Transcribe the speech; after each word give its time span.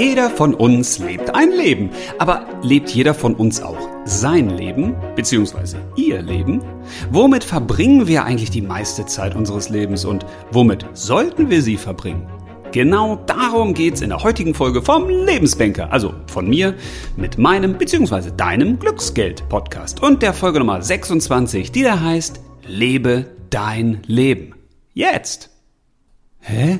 Jeder 0.00 0.30
von 0.30 0.54
uns 0.54 0.98
lebt 0.98 1.34
ein 1.34 1.50
Leben. 1.50 1.90
Aber 2.18 2.46
lebt 2.62 2.88
jeder 2.88 3.12
von 3.12 3.34
uns 3.34 3.60
auch 3.60 3.76
sein 4.06 4.48
Leben, 4.48 4.96
beziehungsweise 5.14 5.76
ihr 5.94 6.22
Leben? 6.22 6.62
Womit 7.10 7.44
verbringen 7.44 8.08
wir 8.08 8.24
eigentlich 8.24 8.48
die 8.48 8.62
meiste 8.62 9.04
Zeit 9.04 9.36
unseres 9.36 9.68
Lebens 9.68 10.06
und 10.06 10.24
womit 10.52 10.86
sollten 10.94 11.50
wir 11.50 11.60
sie 11.60 11.76
verbringen? 11.76 12.26
Genau 12.72 13.16
darum 13.26 13.74
geht's 13.74 14.00
in 14.00 14.08
der 14.08 14.22
heutigen 14.22 14.54
Folge 14.54 14.80
vom 14.80 15.06
Lebensbanker, 15.06 15.92
also 15.92 16.14
von 16.28 16.48
mir 16.48 16.76
mit 17.18 17.36
meinem 17.36 17.74
bzw. 17.74 18.30
deinem 18.34 18.78
Glücksgeld-Podcast 18.78 20.02
und 20.02 20.22
der 20.22 20.32
Folge 20.32 20.60
Nummer 20.60 20.80
26, 20.80 21.72
die 21.72 21.82
da 21.82 22.00
heißt 22.00 22.40
Lebe 22.66 23.26
dein 23.50 24.00
Leben. 24.06 24.54
Jetzt! 24.94 25.50
Hä? 26.38 26.78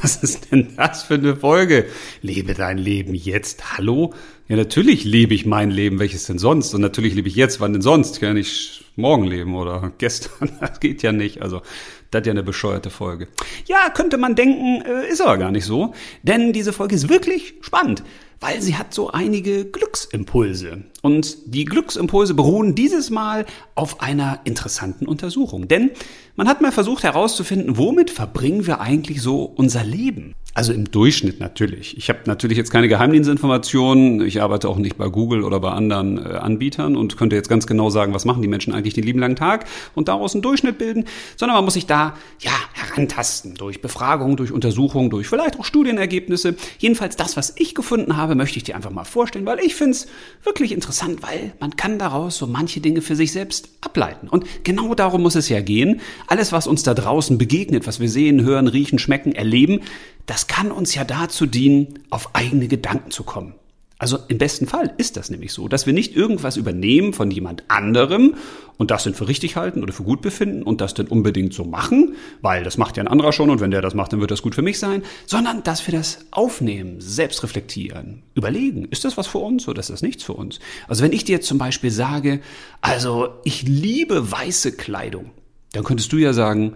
Was 0.00 0.16
ist 0.16 0.50
denn 0.50 0.74
das 0.76 1.04
für 1.04 1.14
eine 1.14 1.36
Folge? 1.36 1.86
Lebe 2.20 2.54
dein 2.54 2.78
Leben 2.78 3.14
jetzt. 3.14 3.76
Hallo? 3.76 4.14
Ja, 4.48 4.56
natürlich 4.56 5.04
lebe 5.04 5.34
ich 5.34 5.46
mein 5.46 5.70
Leben. 5.70 5.98
Welches 5.98 6.24
denn 6.24 6.38
sonst? 6.38 6.74
Und 6.74 6.80
natürlich 6.80 7.14
lebe 7.14 7.28
ich 7.28 7.36
jetzt. 7.36 7.60
Wann 7.60 7.72
denn 7.72 7.82
sonst? 7.82 8.20
Kann 8.20 8.28
ja 8.28 8.34
nicht 8.34 8.84
morgen 8.96 9.24
leben 9.24 9.54
oder 9.54 9.92
gestern. 9.98 10.50
Das 10.60 10.80
geht 10.80 11.02
ja 11.02 11.12
nicht. 11.12 11.42
Also, 11.42 11.62
das 12.10 12.20
ist 12.20 12.26
ja 12.26 12.32
eine 12.32 12.42
bescheuerte 12.42 12.90
Folge. 12.90 13.28
Ja, 13.66 13.90
könnte 13.90 14.18
man 14.18 14.34
denken, 14.34 14.82
äh, 14.82 15.08
ist 15.08 15.20
aber 15.20 15.38
gar 15.38 15.50
nicht 15.50 15.64
so. 15.64 15.94
Denn 16.22 16.52
diese 16.52 16.72
Folge 16.72 16.94
ist 16.94 17.08
wirklich 17.08 17.54
spannend 17.60 18.02
weil 18.42 18.60
sie 18.60 18.76
hat 18.76 18.92
so 18.92 19.10
einige 19.10 19.64
Glücksimpulse. 19.64 20.82
Und 21.00 21.36
die 21.46 21.64
Glücksimpulse 21.64 22.34
beruhen 22.34 22.74
dieses 22.74 23.08
Mal 23.08 23.46
auf 23.76 24.00
einer 24.00 24.40
interessanten 24.44 25.06
Untersuchung. 25.06 25.68
Denn 25.68 25.92
man 26.34 26.48
hat 26.48 26.60
mal 26.60 26.72
versucht 26.72 27.04
herauszufinden, 27.04 27.78
womit 27.78 28.10
verbringen 28.10 28.66
wir 28.66 28.80
eigentlich 28.80 29.22
so 29.22 29.44
unser 29.44 29.84
Leben? 29.84 30.34
Also 30.54 30.74
im 30.74 30.90
Durchschnitt 30.90 31.40
natürlich. 31.40 31.96
Ich 31.96 32.10
habe 32.10 32.20
natürlich 32.26 32.58
jetzt 32.58 32.70
keine 32.70 32.86
Geheimdienstinformationen. 32.86 34.20
Ich 34.26 34.42
arbeite 34.42 34.68
auch 34.68 34.76
nicht 34.76 34.98
bei 34.98 35.08
Google 35.08 35.44
oder 35.44 35.60
bei 35.60 35.70
anderen 35.70 36.18
äh, 36.18 36.34
Anbietern 36.34 36.94
und 36.94 37.16
könnte 37.16 37.36
jetzt 37.36 37.48
ganz 37.48 37.66
genau 37.66 37.88
sagen, 37.88 38.12
was 38.12 38.26
machen 38.26 38.42
die 38.42 38.48
Menschen 38.48 38.74
eigentlich 38.74 38.92
den 38.92 39.04
lieben 39.04 39.18
langen 39.18 39.36
Tag 39.36 39.64
und 39.94 40.08
daraus 40.08 40.34
einen 40.34 40.42
Durchschnitt 40.42 40.76
bilden, 40.76 41.06
sondern 41.36 41.56
man 41.56 41.64
muss 41.64 41.74
sich 41.74 41.86
da 41.86 42.16
ja 42.40 42.52
herantasten 42.74 43.54
durch 43.54 43.80
Befragungen, 43.80 44.36
durch 44.36 44.52
Untersuchungen, 44.52 45.08
durch 45.08 45.26
vielleicht 45.26 45.58
auch 45.58 45.64
Studienergebnisse. 45.64 46.54
Jedenfalls 46.78 47.16
das, 47.16 47.38
was 47.38 47.54
ich 47.56 47.74
gefunden 47.74 48.18
habe, 48.18 48.34
möchte 48.34 48.58
ich 48.58 48.64
dir 48.64 48.76
einfach 48.76 48.90
mal 48.90 49.04
vorstellen, 49.04 49.46
weil 49.46 49.58
ich 49.60 49.74
finde 49.74 49.92
es 49.92 50.06
wirklich 50.44 50.72
interessant, 50.72 51.22
weil 51.22 51.54
man 51.60 51.76
kann 51.76 51.98
daraus 51.98 52.36
so 52.36 52.46
manche 52.46 52.80
Dinge 52.80 53.00
für 53.00 53.16
sich 53.16 53.32
selbst 53.32 53.70
ableiten. 53.80 54.28
Und 54.28 54.44
genau 54.64 54.94
darum 54.94 55.22
muss 55.22 55.34
es 55.34 55.48
ja 55.48 55.62
gehen. 55.62 56.02
Alles, 56.26 56.52
was 56.52 56.66
uns 56.66 56.82
da 56.82 56.92
draußen 56.92 57.38
begegnet, 57.38 57.86
was 57.86 58.00
wir 58.00 58.10
sehen, 58.10 58.42
hören, 58.42 58.68
riechen, 58.68 58.98
schmecken, 58.98 59.32
erleben, 59.32 59.80
das 60.26 60.41
kann 60.46 60.70
uns 60.70 60.94
ja 60.94 61.04
dazu 61.04 61.46
dienen, 61.46 62.00
auf 62.10 62.34
eigene 62.34 62.68
Gedanken 62.68 63.10
zu 63.10 63.24
kommen. 63.24 63.54
Also 64.02 64.18
im 64.26 64.38
besten 64.38 64.66
Fall 64.66 64.92
ist 64.96 65.16
das 65.16 65.30
nämlich 65.30 65.52
so, 65.52 65.68
dass 65.68 65.86
wir 65.86 65.92
nicht 65.92 66.16
irgendwas 66.16 66.56
übernehmen 66.56 67.12
von 67.12 67.30
jemand 67.30 67.62
anderem 67.68 68.34
und 68.76 68.90
das 68.90 69.04
dann 69.04 69.14
für 69.14 69.28
richtig 69.28 69.54
halten 69.54 69.80
oder 69.80 69.92
für 69.92 70.02
gut 70.02 70.22
befinden 70.22 70.64
und 70.64 70.80
das 70.80 70.92
dann 70.92 71.06
unbedingt 71.06 71.54
so 71.54 71.64
machen, 71.64 72.16
weil 72.40 72.64
das 72.64 72.78
macht 72.78 72.96
ja 72.96 73.04
ein 73.04 73.06
anderer 73.06 73.32
schon 73.32 73.48
und 73.48 73.60
wenn 73.60 73.70
der 73.70 73.80
das 73.80 73.94
macht, 73.94 74.12
dann 74.12 74.18
wird 74.20 74.32
das 74.32 74.42
gut 74.42 74.56
für 74.56 74.62
mich 74.62 74.80
sein, 74.80 75.04
sondern 75.26 75.62
dass 75.62 75.86
wir 75.86 75.96
das 75.96 76.18
aufnehmen, 76.32 76.96
selbst 76.98 77.44
reflektieren, 77.44 78.24
überlegen, 78.34 78.86
ist 78.86 79.04
das 79.04 79.16
was 79.16 79.28
für 79.28 79.38
uns 79.38 79.68
oder 79.68 79.78
ist 79.78 79.90
das 79.90 80.02
nichts 80.02 80.24
für 80.24 80.32
uns? 80.32 80.58
Also 80.88 81.04
wenn 81.04 81.12
ich 81.12 81.22
dir 81.22 81.36
jetzt 81.36 81.46
zum 81.46 81.58
Beispiel 81.58 81.92
sage, 81.92 82.40
also 82.80 83.28
ich 83.44 83.62
liebe 83.62 84.32
weiße 84.32 84.72
Kleidung, 84.72 85.30
dann 85.74 85.84
könntest 85.84 86.12
du 86.12 86.16
ja 86.16 86.32
sagen, 86.32 86.74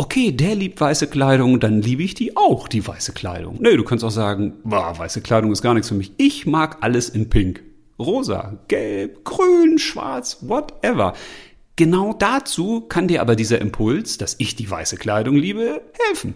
okay, 0.00 0.32
der 0.32 0.54
liebt 0.54 0.80
weiße 0.80 1.08
Kleidung, 1.08 1.60
dann 1.60 1.82
liebe 1.82 2.02
ich 2.02 2.14
die 2.14 2.34
auch, 2.34 2.68
die 2.68 2.86
weiße 2.86 3.12
Kleidung. 3.12 3.58
Nee, 3.60 3.76
du 3.76 3.84
kannst 3.84 4.02
auch 4.02 4.10
sagen, 4.10 4.54
boah, 4.64 4.98
weiße 4.98 5.20
Kleidung 5.20 5.52
ist 5.52 5.60
gar 5.60 5.74
nichts 5.74 5.90
für 5.90 5.94
mich. 5.94 6.12
Ich 6.16 6.46
mag 6.46 6.78
alles 6.80 7.10
in 7.10 7.28
Pink. 7.28 7.62
Rosa, 7.98 8.58
gelb, 8.68 9.24
grün, 9.24 9.78
schwarz, 9.78 10.38
whatever. 10.40 11.12
Genau 11.76 12.14
dazu 12.14 12.80
kann 12.80 13.08
dir 13.08 13.20
aber 13.20 13.36
dieser 13.36 13.60
Impuls, 13.60 14.16
dass 14.16 14.36
ich 14.38 14.56
die 14.56 14.70
weiße 14.70 14.96
Kleidung 14.96 15.36
liebe, 15.36 15.82
helfen. 16.08 16.32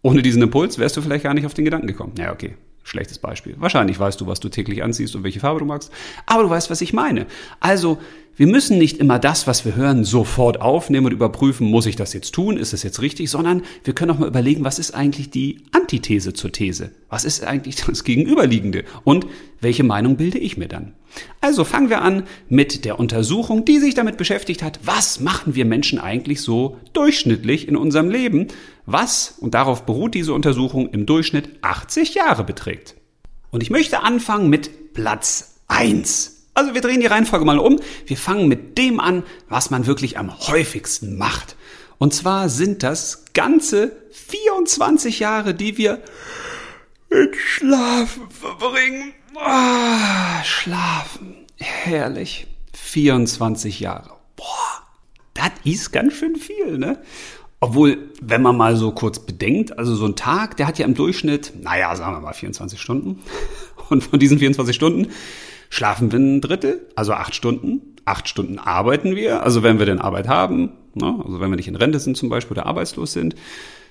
Ohne 0.00 0.22
diesen 0.22 0.40
Impuls 0.40 0.78
wärst 0.78 0.96
du 0.96 1.02
vielleicht 1.02 1.24
gar 1.24 1.34
nicht 1.34 1.44
auf 1.44 1.52
den 1.52 1.66
Gedanken 1.66 1.88
gekommen. 1.88 2.14
Ja, 2.16 2.32
okay. 2.32 2.56
Schlechtes 2.82 3.18
Beispiel. 3.18 3.56
Wahrscheinlich 3.58 4.00
weißt 4.00 4.22
du, 4.22 4.26
was 4.26 4.40
du 4.40 4.48
täglich 4.48 4.82
anziehst 4.82 5.14
und 5.14 5.22
welche 5.22 5.38
Farbe 5.38 5.60
du 5.60 5.66
magst, 5.66 5.92
aber 6.24 6.44
du 6.44 6.50
weißt, 6.50 6.70
was 6.70 6.80
ich 6.80 6.94
meine. 6.94 7.26
Also, 7.60 7.98
wir 8.36 8.46
müssen 8.46 8.78
nicht 8.78 8.98
immer 8.98 9.18
das, 9.18 9.46
was 9.46 9.64
wir 9.64 9.76
hören, 9.76 10.04
sofort 10.04 10.60
aufnehmen 10.60 11.06
und 11.06 11.12
überprüfen, 11.12 11.66
muss 11.66 11.86
ich 11.86 11.96
das 11.96 12.14
jetzt 12.14 12.32
tun, 12.32 12.56
ist 12.56 12.72
es 12.72 12.82
jetzt 12.82 13.02
richtig, 13.02 13.28
sondern 13.30 13.62
wir 13.84 13.94
können 13.94 14.10
auch 14.10 14.18
mal 14.18 14.28
überlegen, 14.28 14.64
was 14.64 14.78
ist 14.78 14.94
eigentlich 14.94 15.30
die 15.30 15.58
Antithese 15.72 16.32
zur 16.32 16.50
These? 16.50 16.92
Was 17.10 17.24
ist 17.24 17.44
eigentlich 17.44 17.76
das 17.76 18.04
Gegenüberliegende? 18.04 18.84
Und 19.04 19.26
welche 19.60 19.84
Meinung 19.84 20.16
bilde 20.16 20.38
ich 20.38 20.56
mir 20.56 20.68
dann? 20.68 20.94
Also 21.42 21.64
fangen 21.64 21.90
wir 21.90 22.00
an 22.00 22.22
mit 22.48 22.86
der 22.86 22.98
Untersuchung, 22.98 23.66
die 23.66 23.78
sich 23.78 23.94
damit 23.94 24.16
beschäftigt 24.16 24.62
hat, 24.62 24.80
was 24.82 25.20
machen 25.20 25.54
wir 25.54 25.66
Menschen 25.66 25.98
eigentlich 25.98 26.40
so 26.40 26.78
durchschnittlich 26.94 27.68
in 27.68 27.76
unserem 27.76 28.08
Leben, 28.08 28.48
was, 28.86 29.36
und 29.40 29.52
darauf 29.52 29.84
beruht 29.84 30.14
diese 30.14 30.32
Untersuchung, 30.32 30.88
im 30.88 31.04
Durchschnitt 31.04 31.50
80 31.60 32.14
Jahre 32.14 32.44
beträgt. 32.44 32.94
Und 33.50 33.62
ich 33.62 33.70
möchte 33.70 34.02
anfangen 34.02 34.48
mit 34.48 34.94
Platz 34.94 35.56
1. 35.68 36.41
Also 36.54 36.74
wir 36.74 36.80
drehen 36.82 37.00
die 37.00 37.06
Reihenfolge 37.06 37.44
mal 37.44 37.58
um. 37.58 37.80
Wir 38.06 38.16
fangen 38.16 38.48
mit 38.48 38.76
dem 38.76 39.00
an, 39.00 39.22
was 39.48 39.70
man 39.70 39.86
wirklich 39.86 40.18
am 40.18 40.38
häufigsten 40.48 41.16
macht. 41.16 41.56
Und 41.98 42.12
zwar 42.12 42.48
sind 42.48 42.82
das 42.82 43.24
ganze 43.32 43.96
24 44.10 45.20
Jahre, 45.20 45.54
die 45.54 45.78
wir 45.78 46.02
mit 47.08 47.36
Schlafen 47.36 48.30
verbringen. 48.30 49.12
Ah, 49.36 50.42
schlafen. 50.44 51.46
Herrlich. 51.58 52.46
24 52.74 53.80
Jahre. 53.80 54.16
Boah, 54.36 54.82
das 55.34 55.52
ist 55.64 55.92
ganz 55.92 56.14
schön 56.14 56.36
viel, 56.36 56.78
ne? 56.78 57.02
Obwohl, 57.60 58.10
wenn 58.20 58.42
man 58.42 58.56
mal 58.56 58.76
so 58.76 58.90
kurz 58.90 59.20
bedenkt, 59.20 59.78
also 59.78 59.94
so 59.94 60.04
ein 60.04 60.16
Tag, 60.16 60.56
der 60.56 60.66
hat 60.66 60.78
ja 60.78 60.84
im 60.84 60.94
Durchschnitt, 60.94 61.52
naja, 61.62 61.94
sagen 61.94 62.16
wir 62.16 62.20
mal 62.20 62.32
24 62.32 62.80
Stunden. 62.80 63.22
Und 63.88 64.02
von 64.02 64.18
diesen 64.18 64.38
24 64.38 64.74
Stunden 64.74 65.12
schlafen 65.72 66.12
wir 66.12 66.18
ein 66.18 66.42
Drittel, 66.42 66.86
also 66.96 67.14
acht 67.14 67.34
Stunden. 67.34 67.80
Acht 68.04 68.28
Stunden 68.28 68.58
arbeiten 68.58 69.16
wir, 69.16 69.42
also 69.42 69.62
wenn 69.62 69.78
wir 69.78 69.86
denn 69.86 70.00
Arbeit 70.00 70.28
haben, 70.28 70.72
ne? 70.94 71.18
also 71.24 71.40
wenn 71.40 71.48
wir 71.48 71.56
nicht 71.56 71.68
in 71.68 71.76
Rente 71.76 71.98
sind 71.98 72.16
zum 72.16 72.28
Beispiel 72.28 72.58
oder 72.58 72.66
arbeitslos 72.66 73.14
sind. 73.14 73.36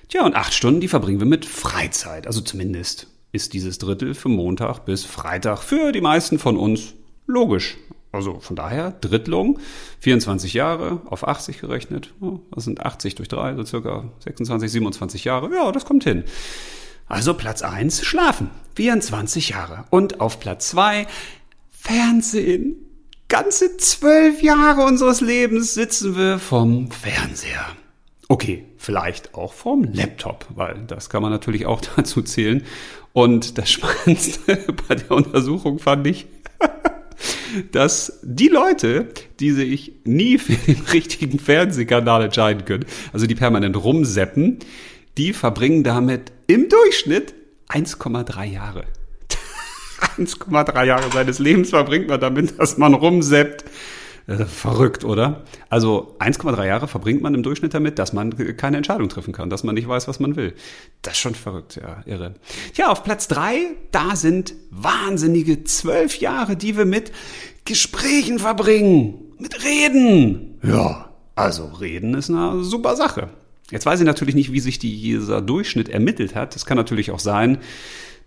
Tja, 0.08 0.24
und 0.24 0.36
acht 0.36 0.54
Stunden, 0.54 0.80
die 0.80 0.86
verbringen 0.86 1.18
wir 1.18 1.26
mit 1.26 1.44
Freizeit. 1.44 2.28
Also 2.28 2.40
zumindest 2.40 3.08
ist 3.32 3.52
dieses 3.52 3.78
Drittel 3.78 4.14
für 4.14 4.28
Montag 4.28 4.84
bis 4.84 5.04
Freitag 5.04 5.58
für 5.58 5.90
die 5.90 6.00
meisten 6.00 6.38
von 6.38 6.56
uns 6.56 6.94
logisch. 7.26 7.78
Also 8.12 8.38
von 8.38 8.54
daher 8.54 8.92
Drittlung, 8.92 9.58
24 10.00 10.54
Jahre 10.54 11.00
auf 11.06 11.26
80 11.26 11.60
gerechnet. 11.60 12.14
Das 12.54 12.62
sind 12.62 12.80
80 12.80 13.16
durch 13.16 13.28
3, 13.28 13.56
so 13.56 13.64
circa 13.64 14.04
26, 14.20 14.70
27 14.70 15.24
Jahre. 15.24 15.52
Ja, 15.52 15.72
das 15.72 15.84
kommt 15.84 16.04
hin. 16.04 16.22
Also 17.08 17.34
Platz 17.34 17.62
1, 17.62 18.04
Schlafen, 18.04 18.50
24 18.76 19.48
Jahre. 19.48 19.84
Und 19.90 20.20
auf 20.20 20.38
Platz 20.38 20.68
2, 20.68 21.06
Fernsehen. 21.82 22.76
Ganze 23.28 23.76
zwölf 23.76 24.40
Jahre 24.40 24.84
unseres 24.84 25.20
Lebens 25.20 25.74
sitzen 25.74 26.16
wir 26.16 26.38
vom 26.38 26.92
Fernseher. 26.92 27.66
Okay, 28.28 28.66
vielleicht 28.78 29.34
auch 29.34 29.52
vom 29.52 29.82
Laptop, 29.82 30.46
weil 30.54 30.84
das 30.86 31.10
kann 31.10 31.22
man 31.22 31.32
natürlich 31.32 31.66
auch 31.66 31.80
dazu 31.96 32.22
zählen. 32.22 32.62
Und 33.12 33.58
das 33.58 33.68
Spannendste 33.68 34.58
bei 34.88 34.94
der 34.94 35.10
Untersuchung 35.10 35.80
fand 35.80 36.06
ich, 36.06 36.26
dass 37.72 38.20
die 38.22 38.48
Leute, 38.48 39.08
die 39.40 39.50
sich 39.50 39.92
nie 40.04 40.38
für 40.38 40.54
den 40.54 40.84
richtigen 40.92 41.40
Fernsehkanal 41.40 42.22
entscheiden 42.22 42.64
können, 42.64 42.84
also 43.12 43.26
die 43.26 43.34
permanent 43.34 43.76
rumseppen, 43.76 44.60
die 45.18 45.32
verbringen 45.32 45.82
damit 45.82 46.30
im 46.46 46.68
Durchschnitt 46.68 47.34
1,3 47.70 48.44
Jahre. 48.44 48.84
1,3 50.18 50.84
Jahre 50.84 51.10
seines 51.12 51.38
Lebens 51.38 51.70
verbringt 51.70 52.08
man 52.08 52.20
damit, 52.20 52.58
dass 52.58 52.78
man 52.78 52.94
rumseppt. 52.94 53.64
Äh, 54.28 54.44
verrückt, 54.44 55.04
oder? 55.04 55.42
Also 55.68 56.16
1,3 56.20 56.66
Jahre 56.66 56.86
verbringt 56.86 57.22
man 57.22 57.34
im 57.34 57.42
Durchschnitt 57.42 57.74
damit, 57.74 57.98
dass 57.98 58.12
man 58.12 58.36
keine 58.56 58.76
Entscheidung 58.76 59.08
treffen 59.08 59.32
kann, 59.32 59.50
dass 59.50 59.64
man 59.64 59.74
nicht 59.74 59.88
weiß, 59.88 60.06
was 60.06 60.20
man 60.20 60.36
will. 60.36 60.54
Das 61.02 61.14
ist 61.14 61.20
schon 61.20 61.34
verrückt, 61.34 61.80
ja, 61.82 62.02
irre. 62.06 62.34
Tja, 62.74 62.88
auf 62.88 63.02
Platz 63.02 63.26
3, 63.28 63.58
da 63.90 64.14
sind 64.14 64.54
wahnsinnige 64.70 65.64
zwölf 65.64 66.18
Jahre, 66.20 66.56
die 66.56 66.76
wir 66.76 66.84
mit 66.84 67.10
Gesprächen 67.64 68.38
verbringen, 68.38 69.32
mit 69.38 69.64
Reden. 69.64 70.58
Ja, 70.62 71.10
also 71.34 71.66
Reden 71.80 72.14
ist 72.14 72.30
eine 72.30 72.62
super 72.62 72.94
Sache. 72.94 73.28
Jetzt 73.72 73.86
weiß 73.86 73.98
ich 74.00 74.06
natürlich 74.06 74.34
nicht, 74.34 74.52
wie 74.52 74.60
sich 74.60 74.78
dieser 74.78 75.40
Durchschnitt 75.40 75.88
ermittelt 75.88 76.34
hat. 76.34 76.54
Es 76.54 76.66
kann 76.66 76.76
natürlich 76.76 77.10
auch 77.10 77.18
sein, 77.18 77.58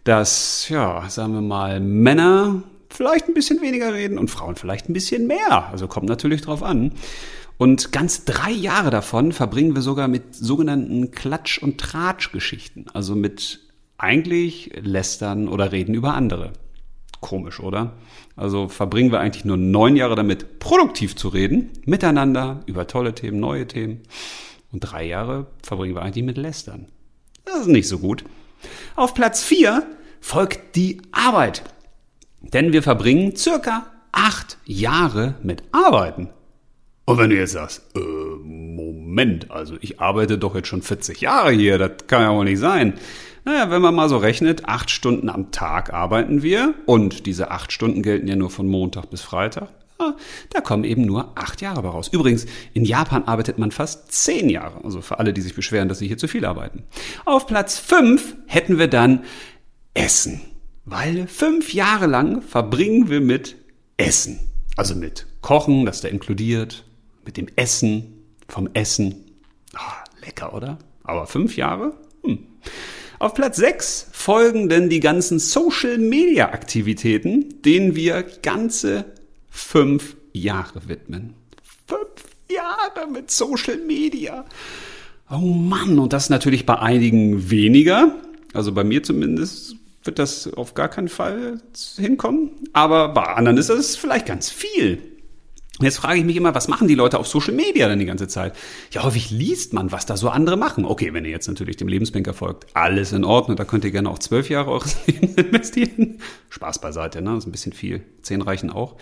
dass, 0.05 0.69
ja, 0.69 1.09
sagen 1.09 1.33
wir 1.33 1.41
mal, 1.41 1.81
Männer 1.81 2.63
vielleicht 2.89 3.27
ein 3.27 3.33
bisschen 3.33 3.61
weniger 3.61 3.93
reden 3.93 4.17
und 4.17 4.29
Frauen 4.29 4.55
vielleicht 4.55 4.87
ein 4.87 4.93
bisschen 4.93 5.27
mehr. 5.27 5.67
Also 5.69 5.87
kommt 5.87 6.07
natürlich 6.07 6.41
drauf 6.41 6.63
an. 6.63 6.93
Und 7.57 7.91
ganz 7.91 8.23
drei 8.23 8.51
Jahre 8.51 8.91
davon 8.91 9.31
verbringen 9.31 9.75
wir 9.75 9.81
sogar 9.81 10.07
mit 10.07 10.35
sogenannten 10.35 11.11
Klatsch- 11.11 11.61
und 11.61 11.79
Tratsch-Geschichten. 11.79 12.85
Also 12.93 13.15
mit 13.15 13.61
eigentlich 13.97 14.71
lästern 14.81 15.47
oder 15.47 15.71
reden 15.71 15.95
über 15.95 16.13
andere. 16.13 16.53
Komisch, 17.19 17.59
oder? 17.59 17.93
Also 18.35 18.67
verbringen 18.67 19.11
wir 19.11 19.21
eigentlich 19.21 19.45
nur 19.45 19.57
neun 19.57 19.95
Jahre 19.95 20.15
damit, 20.15 20.59
produktiv 20.59 21.15
zu 21.15 21.29
reden, 21.29 21.71
miteinander, 21.85 22.61
über 22.67 22.85
tolle 22.87 23.15
Themen, 23.15 23.39
neue 23.39 23.67
Themen. 23.67 24.01
Und 24.71 24.81
drei 24.81 25.05
Jahre 25.05 25.47
verbringen 25.63 25.95
wir 25.95 26.03
eigentlich 26.03 26.25
mit 26.25 26.37
Lästern. 26.37 26.87
Das 27.45 27.61
ist 27.61 27.67
nicht 27.67 27.87
so 27.87 27.99
gut. 27.99 28.23
Auf 28.95 29.13
Platz 29.13 29.43
vier 29.43 29.83
folgt 30.21 30.75
die 30.75 31.01
Arbeit. 31.11 31.63
Denn 32.41 32.73
wir 32.73 32.83
verbringen 32.83 33.35
circa 33.35 33.87
acht 34.11 34.57
Jahre 34.65 35.35
mit 35.43 35.63
Arbeiten. 35.71 36.29
Und 37.05 37.19
wenn 37.19 37.29
du 37.29 37.35
jetzt 37.35 37.51
sagst, 37.51 37.83
äh, 37.95 37.99
Moment, 37.99 39.51
also 39.51 39.75
ich 39.81 39.99
arbeite 39.99 40.37
doch 40.37 40.55
jetzt 40.55 40.67
schon 40.67 40.81
40 40.81 41.21
Jahre 41.21 41.51
hier, 41.51 41.77
das 41.77 42.07
kann 42.07 42.21
ja 42.21 42.33
wohl 42.33 42.45
nicht 42.45 42.59
sein. 42.59 42.95
Naja, 43.43 43.69
wenn 43.69 43.81
man 43.81 43.93
mal 43.93 44.09
so 44.09 44.17
rechnet, 44.17 44.65
acht 44.65 44.89
Stunden 44.89 45.29
am 45.29 45.51
Tag 45.51 45.93
arbeiten 45.93 46.41
wir 46.41 46.73
und 46.87 47.27
diese 47.27 47.51
acht 47.51 47.71
Stunden 47.71 48.01
gelten 48.01 48.27
ja 48.27 48.35
nur 48.35 48.49
von 48.49 48.67
Montag 48.67 49.11
bis 49.11 49.21
Freitag. 49.21 49.69
Ja, 49.99 50.15
da 50.49 50.61
kommen 50.61 50.83
eben 50.83 51.03
nur 51.03 51.37
acht 51.37 51.61
Jahre 51.61 51.81
bei 51.81 51.89
raus. 51.89 52.09
Übrigens, 52.09 52.45
in 52.73 52.83
Japan 52.83 53.23
arbeitet 53.23 53.57
man 53.57 53.71
fast 53.71 54.11
zehn 54.11 54.49
Jahre. 54.49 54.83
Also 54.83 55.01
für 55.01 55.19
alle, 55.19 55.31
die 55.31 55.41
sich 55.41 55.55
beschweren, 55.55 55.87
dass 55.87 55.99
sie 55.99 56.07
hier 56.07 56.17
zu 56.17 56.27
viel 56.27 56.45
arbeiten. 56.45 56.83
Auf 57.25 57.47
Platz 57.47 57.79
fünf 57.79 58.35
hätten 58.47 58.77
wir 58.77 58.87
dann 58.87 59.23
Essen. 59.93 60.41
Weil 60.83 61.27
fünf 61.27 61.73
Jahre 61.73 62.07
lang 62.07 62.41
verbringen 62.41 63.09
wir 63.09 63.21
mit 63.21 63.55
Essen. 63.97 64.39
Also 64.75 64.95
mit 64.95 65.25
Kochen, 65.41 65.85
das 65.85 66.01
da 66.01 66.09
inkludiert, 66.09 66.85
mit 67.23 67.37
dem 67.37 67.47
Essen, 67.55 68.25
vom 68.47 68.69
Essen. 68.73 69.31
Ah, 69.73 70.03
lecker, 70.23 70.53
oder? 70.53 70.77
Aber 71.03 71.25
fünf 71.25 71.55
Jahre? 71.55 71.93
Hm. 72.23 72.39
Auf 73.19 73.33
Platz 73.33 73.57
6 73.57 74.07
folgen 74.11 74.67
denn 74.67 74.89
die 74.89 74.99
ganzen 74.99 75.39
Social-Media-Aktivitäten, 75.39 77.61
denen 77.61 77.95
wir 77.95 78.23
ganze 78.23 79.05
fünf 79.55 80.17
Jahre 80.33 80.87
widmen. 80.87 81.33
Fünf 81.87 82.25
Jahre 82.49 83.09
mit 83.09 83.31
Social 83.31 83.77
Media. 83.77 84.45
Oh 85.31 85.37
Mann, 85.37 85.97
und 85.97 86.13
das 86.13 86.29
natürlich 86.29 86.65
bei 86.65 86.77
einigen 86.77 87.49
weniger. 87.49 88.15
Also 88.53 88.73
bei 88.73 88.83
mir 88.83 89.01
zumindest 89.01 89.75
wird 90.03 90.19
das 90.19 90.53
auf 90.53 90.73
gar 90.75 90.89
keinen 90.89 91.07
Fall 91.07 91.61
hinkommen. 91.95 92.51
Aber 92.73 93.09
bei 93.09 93.23
anderen 93.23 93.57
ist 93.57 93.69
das 93.69 93.95
vielleicht 93.95 94.27
ganz 94.27 94.49
viel. 94.49 95.01
Jetzt 95.81 95.97
frage 95.97 96.19
ich 96.19 96.25
mich 96.25 96.37
immer, 96.37 96.55
was 96.55 96.69
machen 96.69 96.87
die 96.87 96.95
Leute 96.95 97.19
auf 97.19 97.27
Social 97.27 97.53
Media 97.53 97.89
dann 97.89 97.99
die 97.99 98.05
ganze 98.05 98.29
Zeit? 98.29 98.55
Ja, 98.91 99.03
häufig 99.03 99.29
liest 99.29 99.73
man, 99.73 99.91
was 99.91 100.05
da 100.05 100.15
so 100.15 100.29
andere 100.29 100.55
machen. 100.55 100.85
Okay, 100.85 101.13
wenn 101.13 101.25
ihr 101.25 101.31
jetzt 101.31 101.47
natürlich 101.47 101.75
dem 101.75 101.89
Lebensbanker 101.89 102.33
folgt, 102.33 102.67
alles 102.75 103.11
in 103.11 103.25
Ordnung, 103.25 103.57
da 103.57 103.65
könnt 103.65 103.83
ihr 103.83 103.91
gerne 103.91 104.09
auch 104.09 104.19
zwölf 104.19 104.49
Jahre 104.49 104.71
eures 104.71 104.95
Lebens 105.07 105.35
investieren. 105.35 106.19
Spaß 106.49 106.79
beiseite, 106.79 107.21
ne? 107.21 107.31
Das 107.31 107.39
ist 107.39 107.47
ein 107.47 107.51
bisschen 107.51 107.73
viel. 107.73 108.03
Zehn 108.21 108.41
reichen 108.41 108.69
auch. 108.69 108.95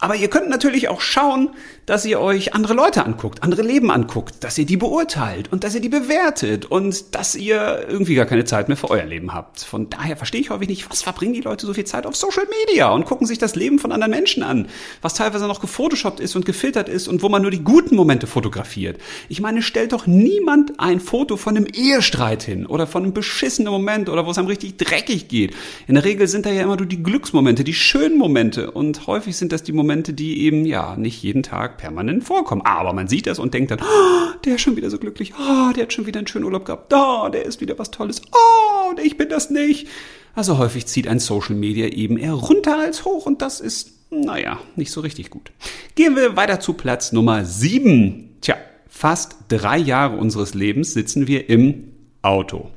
Aber 0.00 0.14
ihr 0.14 0.28
könnt 0.28 0.48
natürlich 0.48 0.88
auch 0.88 1.00
schauen, 1.00 1.50
dass 1.84 2.04
ihr 2.04 2.20
euch 2.20 2.54
andere 2.54 2.74
Leute 2.74 3.04
anguckt, 3.04 3.42
andere 3.42 3.62
Leben 3.62 3.90
anguckt, 3.90 4.44
dass 4.44 4.56
ihr 4.56 4.64
die 4.64 4.76
beurteilt 4.76 5.50
und 5.50 5.64
dass 5.64 5.74
ihr 5.74 5.80
die 5.80 5.88
bewertet 5.88 6.66
und 6.66 7.16
dass 7.16 7.34
ihr 7.34 7.84
irgendwie 7.88 8.14
gar 8.14 8.26
keine 8.26 8.44
Zeit 8.44 8.68
mehr 8.68 8.76
für 8.76 8.90
euer 8.90 9.04
Leben 9.04 9.34
habt. 9.34 9.60
Von 9.60 9.90
daher 9.90 10.16
verstehe 10.16 10.40
ich 10.40 10.50
häufig 10.50 10.68
nicht, 10.68 10.88
was 10.88 11.02
verbringen 11.02 11.32
die 11.32 11.40
Leute 11.40 11.66
so 11.66 11.74
viel 11.74 11.84
Zeit 11.84 12.06
auf 12.06 12.14
Social 12.14 12.46
Media 12.66 12.90
und 12.90 13.06
gucken 13.06 13.26
sich 13.26 13.38
das 13.38 13.56
Leben 13.56 13.80
von 13.80 13.90
anderen 13.90 14.12
Menschen 14.12 14.44
an, 14.44 14.68
was 15.02 15.14
teilweise 15.14 15.48
noch 15.48 15.60
gefotoshoppt 15.60 16.20
ist 16.20 16.36
und 16.36 16.46
gefiltert 16.46 16.88
ist 16.88 17.08
und 17.08 17.22
wo 17.22 17.28
man 17.28 17.42
nur 17.42 17.50
die 17.50 17.64
guten 17.64 17.96
Momente 17.96 18.28
fotografiert. 18.28 19.00
Ich 19.28 19.40
meine, 19.40 19.62
stellt 19.62 19.92
doch 19.92 20.06
niemand 20.06 20.78
ein 20.78 21.00
Foto 21.00 21.36
von 21.36 21.56
einem 21.56 21.66
Ehestreit 21.66 22.44
hin 22.44 22.66
oder 22.66 22.86
von 22.86 23.02
einem 23.02 23.14
beschissenen 23.14 23.72
Moment 23.72 24.08
oder 24.08 24.26
wo 24.26 24.30
es 24.30 24.38
einem 24.38 24.46
richtig 24.46 24.76
dreckig 24.76 25.26
geht. 25.26 25.56
In 25.88 25.96
der 25.96 26.04
Regel 26.04 26.28
sind 26.28 26.46
da 26.46 26.50
ja 26.50 26.62
immer 26.62 26.76
nur 26.76 26.86
die 26.86 27.02
Glücksmomente, 27.02 27.64
die 27.64 27.74
schönen 27.74 28.16
Momente 28.16 28.70
und 28.70 29.08
häufig 29.08 29.36
sind 29.36 29.50
das 29.50 29.64
die 29.64 29.72
Momente, 29.72 29.87
Momente, 29.88 30.12
die 30.12 30.42
eben 30.42 30.66
ja 30.66 30.96
nicht 30.96 31.22
jeden 31.22 31.42
Tag 31.42 31.78
permanent 31.78 32.22
vorkommen. 32.22 32.60
Aber 32.62 32.92
man 32.92 33.08
sieht 33.08 33.26
das 33.26 33.38
und 33.38 33.54
denkt 33.54 33.70
dann, 33.70 33.80
oh, 33.80 34.38
der 34.44 34.56
ist 34.56 34.60
schon 34.60 34.76
wieder 34.76 34.90
so 34.90 34.98
glücklich, 34.98 35.32
oh, 35.40 35.72
der 35.72 35.84
hat 35.84 35.94
schon 35.94 36.04
wieder 36.04 36.18
einen 36.18 36.26
schönen 36.26 36.44
Urlaub 36.44 36.66
gehabt, 36.66 36.92
oh, 36.92 37.30
der 37.30 37.46
ist 37.46 37.62
wieder 37.62 37.78
was 37.78 37.90
Tolles, 37.90 38.20
oh, 38.30 38.92
ich 39.02 39.16
bin 39.16 39.30
das 39.30 39.48
nicht. 39.48 39.88
Also 40.34 40.58
häufig 40.58 40.86
zieht 40.86 41.08
ein 41.08 41.20
Social 41.20 41.54
Media 41.54 41.86
eben 41.86 42.18
eher 42.18 42.34
runter 42.34 42.78
als 42.78 43.06
hoch 43.06 43.24
und 43.24 43.40
das 43.40 43.60
ist, 43.60 43.92
naja, 44.10 44.60
nicht 44.76 44.92
so 44.92 45.00
richtig 45.00 45.30
gut. 45.30 45.52
Gehen 45.94 46.16
wir 46.16 46.36
weiter 46.36 46.60
zu 46.60 46.74
Platz 46.74 47.12
Nummer 47.12 47.46
7. 47.46 48.36
Tja, 48.42 48.56
fast 48.90 49.36
drei 49.48 49.78
Jahre 49.78 50.18
unseres 50.18 50.52
Lebens 50.52 50.92
sitzen 50.92 51.26
wir 51.26 51.48
im 51.48 51.92
Auto. 52.20 52.70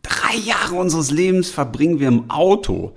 Drei 0.00 0.36
Jahre 0.38 0.76
unseres 0.76 1.10
Lebens 1.10 1.50
verbringen 1.50 2.00
wir 2.00 2.08
im 2.08 2.30
Auto. 2.30 2.94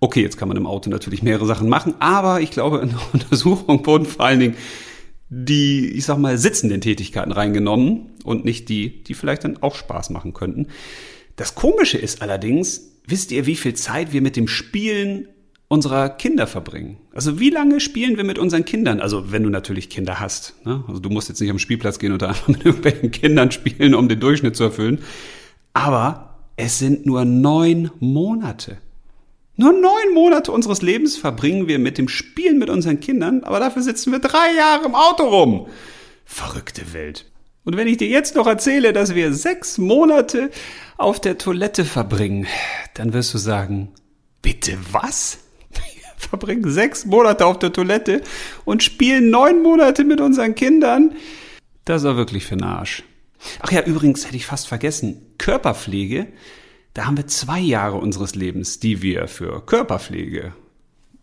Okay, 0.00 0.22
jetzt 0.22 0.36
kann 0.36 0.48
man 0.48 0.56
im 0.56 0.66
Auto 0.66 0.90
natürlich 0.90 1.22
mehrere 1.22 1.46
Sachen 1.46 1.68
machen, 1.68 1.94
aber 1.98 2.40
ich 2.40 2.50
glaube, 2.50 2.78
in 2.78 2.90
der 2.90 3.00
Untersuchung 3.12 3.84
wurden 3.86 4.06
vor 4.06 4.26
allen 4.26 4.40
Dingen 4.40 4.56
die, 5.30 5.88
ich 5.88 6.04
sag 6.04 6.18
mal, 6.18 6.38
sitzenden 6.38 6.80
Tätigkeiten 6.80 7.32
reingenommen 7.32 8.12
und 8.24 8.44
nicht 8.44 8.68
die, 8.68 9.02
die 9.02 9.14
vielleicht 9.14 9.44
dann 9.44 9.62
auch 9.62 9.74
Spaß 9.74 10.10
machen 10.10 10.32
könnten. 10.32 10.68
Das 11.36 11.54
Komische 11.54 11.98
ist 11.98 12.22
allerdings, 12.22 12.92
wisst 13.06 13.32
ihr, 13.32 13.46
wie 13.46 13.56
viel 13.56 13.74
Zeit 13.74 14.12
wir 14.12 14.22
mit 14.22 14.36
dem 14.36 14.46
Spielen 14.46 15.28
unserer 15.68 16.08
Kinder 16.08 16.46
verbringen? 16.46 16.98
Also 17.12 17.40
wie 17.40 17.50
lange 17.50 17.80
spielen 17.80 18.16
wir 18.16 18.24
mit 18.24 18.38
unseren 18.38 18.64
Kindern? 18.64 19.00
Also 19.00 19.32
wenn 19.32 19.42
du 19.42 19.50
natürlich 19.50 19.90
Kinder 19.90 20.20
hast. 20.20 20.54
Ne? 20.64 20.84
Also 20.86 21.00
du 21.00 21.10
musst 21.10 21.28
jetzt 21.28 21.40
nicht 21.40 21.50
am 21.50 21.58
Spielplatz 21.58 21.98
gehen 21.98 22.12
und 22.12 22.22
da 22.22 22.28
einfach 22.28 22.48
mit 22.48 22.64
irgendwelchen 22.64 23.10
Kindern 23.10 23.50
spielen, 23.50 23.94
um 23.94 24.08
den 24.08 24.20
Durchschnitt 24.20 24.56
zu 24.56 24.64
erfüllen. 24.64 25.00
Aber 25.72 26.38
es 26.56 26.78
sind 26.78 27.06
nur 27.06 27.24
neun 27.24 27.90
Monate. 27.98 28.78
Nur 29.56 29.72
neun 29.72 30.14
Monate 30.14 30.50
unseres 30.50 30.82
Lebens 30.82 31.16
verbringen 31.16 31.68
wir 31.68 31.78
mit 31.78 31.96
dem 31.96 32.08
Spielen 32.08 32.58
mit 32.58 32.70
unseren 32.70 32.98
Kindern, 32.98 33.44
aber 33.44 33.60
dafür 33.60 33.82
sitzen 33.82 34.10
wir 34.10 34.18
drei 34.18 34.52
Jahre 34.56 34.86
im 34.86 34.96
Auto 34.96 35.24
rum. 35.24 35.68
Verrückte 36.24 36.92
Welt. 36.92 37.26
Und 37.62 37.76
wenn 37.76 37.86
ich 37.86 37.96
dir 37.96 38.08
jetzt 38.08 38.34
noch 38.34 38.46
erzähle, 38.46 38.92
dass 38.92 39.14
wir 39.14 39.32
sechs 39.32 39.78
Monate 39.78 40.50
auf 40.96 41.20
der 41.20 41.38
Toilette 41.38 41.84
verbringen, 41.84 42.46
dann 42.94 43.12
wirst 43.12 43.32
du 43.32 43.38
sagen, 43.38 43.92
bitte 44.42 44.76
was? 44.90 45.38
Wir 45.70 45.80
verbringen 46.16 46.68
sechs 46.70 47.06
Monate 47.06 47.46
auf 47.46 47.58
der 47.58 47.72
Toilette 47.72 48.22
und 48.64 48.82
spielen 48.82 49.30
neun 49.30 49.62
Monate 49.62 50.04
mit 50.04 50.20
unseren 50.20 50.56
Kindern. 50.56 51.14
Das 51.84 52.02
war 52.02 52.16
wirklich 52.16 52.44
für 52.44 52.56
den 52.56 52.64
Arsch. 52.64 53.04
Ach 53.60 53.70
ja, 53.70 53.82
übrigens 53.82 54.26
hätte 54.26 54.36
ich 54.36 54.46
fast 54.46 54.66
vergessen. 54.66 55.22
Körperpflege 55.38 56.26
da 56.94 57.06
haben 57.06 57.16
wir 57.16 57.26
zwei 57.26 57.60
Jahre 57.60 57.96
unseres 57.96 58.34
Lebens, 58.34 58.78
die 58.78 59.02
wir 59.02 59.28
für 59.28 59.64
Körperpflege 59.66 60.54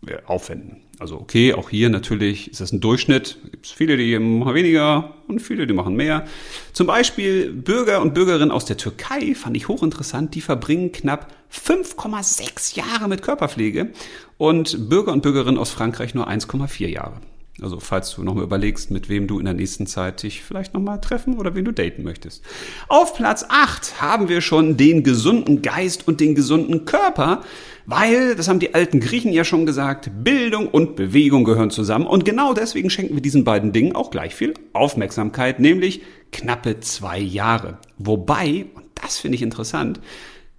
äh, 0.06 0.18
aufwenden. 0.26 0.82
Also 0.98 1.16
okay, 1.16 1.54
auch 1.54 1.70
hier 1.70 1.88
natürlich 1.88 2.50
ist 2.50 2.60
das 2.60 2.72
ein 2.72 2.80
Durchschnitt. 2.80 3.38
Gibt 3.50 3.66
es 3.66 3.72
viele, 3.72 3.96
die 3.96 4.16
machen 4.18 4.54
weniger 4.54 5.14
und 5.26 5.40
viele, 5.40 5.66
die 5.66 5.72
machen 5.72 5.96
mehr. 5.96 6.26
Zum 6.72 6.86
Beispiel 6.86 7.52
Bürger 7.52 8.02
und 8.02 8.14
Bürgerinnen 8.14 8.50
aus 8.50 8.66
der 8.66 8.76
Türkei 8.76 9.34
fand 9.34 9.56
ich 9.56 9.66
hochinteressant. 9.66 10.34
Die 10.34 10.40
verbringen 10.40 10.92
knapp 10.92 11.32
5,6 11.52 12.76
Jahre 12.76 13.08
mit 13.08 13.22
Körperpflege 13.22 13.92
und 14.38 14.88
Bürger 14.88 15.12
und 15.12 15.22
Bürgerinnen 15.22 15.58
aus 15.58 15.70
Frankreich 15.70 16.14
nur 16.14 16.28
1,4 16.28 16.86
Jahre. 16.86 17.20
Also 17.60 17.80
falls 17.80 18.14
du 18.14 18.22
nochmal 18.22 18.44
überlegst, 18.44 18.90
mit 18.90 19.10
wem 19.10 19.26
du 19.26 19.38
in 19.38 19.44
der 19.44 19.52
nächsten 19.52 19.86
Zeit 19.86 20.22
dich 20.22 20.42
vielleicht 20.42 20.72
nochmal 20.72 21.00
treffen 21.02 21.38
oder 21.38 21.54
wen 21.54 21.66
du 21.66 21.72
daten 21.72 22.02
möchtest. 22.02 22.42
Auf 22.88 23.14
Platz 23.14 23.44
8 23.46 24.00
haben 24.00 24.30
wir 24.30 24.40
schon 24.40 24.78
den 24.78 25.02
gesunden 25.02 25.60
Geist 25.60 26.08
und 26.08 26.20
den 26.20 26.34
gesunden 26.34 26.86
Körper, 26.86 27.42
weil, 27.84 28.36
das 28.36 28.48
haben 28.48 28.58
die 28.58 28.74
alten 28.74 29.00
Griechen 29.00 29.32
ja 29.32 29.44
schon 29.44 29.66
gesagt, 29.66 30.10
Bildung 30.24 30.68
und 30.68 30.96
Bewegung 30.96 31.44
gehören 31.44 31.70
zusammen 31.70 32.06
und 32.06 32.24
genau 32.24 32.54
deswegen 32.54 32.88
schenken 32.88 33.16
wir 33.16 33.22
diesen 33.22 33.44
beiden 33.44 33.72
Dingen 33.72 33.94
auch 33.94 34.10
gleich 34.10 34.34
viel 34.34 34.54
Aufmerksamkeit, 34.72 35.60
nämlich 35.60 36.00
knappe 36.32 36.80
zwei 36.80 37.18
Jahre. 37.18 37.76
Wobei, 37.98 38.64
und 38.74 38.86
das 38.94 39.18
finde 39.18 39.36
ich 39.36 39.42
interessant, 39.42 40.00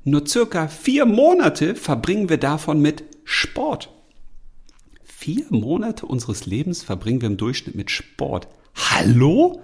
nur 0.03 0.27
circa 0.27 0.67
vier 0.67 1.05
Monate 1.05 1.73
verbringen 1.73 2.29
wir 2.29 2.37
davon 2.37 2.81
mit 2.81 3.03
Sport. 3.23 3.89
Vier 5.23 5.45
Monate 5.51 6.05
unseres 6.05 6.45
Lebens 6.47 6.83
verbringen 6.83 7.21
wir 7.21 7.29
im 7.29 7.37
Durchschnitt 7.37 7.75
mit 7.75 7.89
Sport. 7.91 8.49
Hallo? 8.75 9.61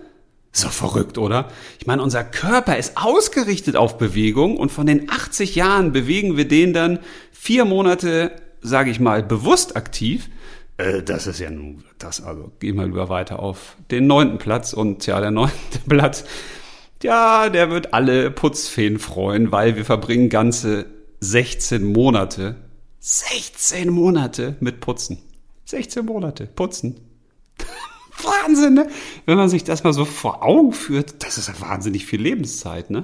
So 0.53 0.69
verrückt, 0.69 1.17
oder? 1.17 1.51
Ich 1.79 1.85
meine, 1.85 2.01
unser 2.01 2.23
Körper 2.23 2.77
ist 2.77 2.95
ausgerichtet 2.95 3.75
auf 3.75 3.97
Bewegung 3.97 4.55
und 4.55 4.71
von 4.71 4.87
den 4.87 5.11
80 5.11 5.55
Jahren 5.55 5.91
bewegen 5.91 6.37
wir 6.37 6.47
den 6.47 6.71
dann 6.71 6.99
vier 7.33 7.65
Monate, 7.65 8.31
sage 8.61 8.89
ich 8.89 9.01
mal, 9.01 9.21
bewusst 9.21 9.75
aktiv. 9.75 10.29
Äh, 10.77 11.03
das 11.03 11.27
ist 11.27 11.41
ja 11.41 11.49
nun, 11.49 11.83
das, 11.97 12.23
also 12.23 12.53
gehen 12.61 12.77
wir 12.77 12.85
lieber 12.85 13.09
weiter 13.09 13.39
auf 13.39 13.75
den 13.91 14.07
neunten 14.07 14.37
Platz 14.37 14.71
und 14.71 15.05
ja, 15.07 15.19
der 15.19 15.31
neunte 15.31 15.53
Platz, 15.89 16.23
ja, 17.03 17.49
der 17.49 17.69
wird 17.69 17.93
alle 17.93 18.31
Putzfeen 18.31 18.97
freuen, 18.97 19.51
weil 19.51 19.75
wir 19.75 19.83
verbringen 19.83 20.29
ganze 20.29 20.85
16 21.19 21.83
Monate, 21.83 22.55
16 23.01 23.89
Monate 23.89 24.55
mit 24.61 24.79
Putzen. 24.79 25.17
16 25.69 26.03
Monate 26.03 26.47
putzen. 26.47 26.99
Wahnsinn, 28.23 28.73
ne? 28.73 28.89
Wenn 29.27 29.37
man 29.37 29.49
sich 29.49 29.63
das 29.63 29.83
mal 29.83 29.93
so 29.93 30.03
vor 30.03 30.43
Augen 30.43 30.73
führt, 30.73 31.23
das 31.23 31.37
ist 31.37 31.47
ja 31.47 31.61
wahnsinnig 31.61 32.07
viel 32.07 32.19
Lebenszeit, 32.19 32.89
ne? 32.89 33.03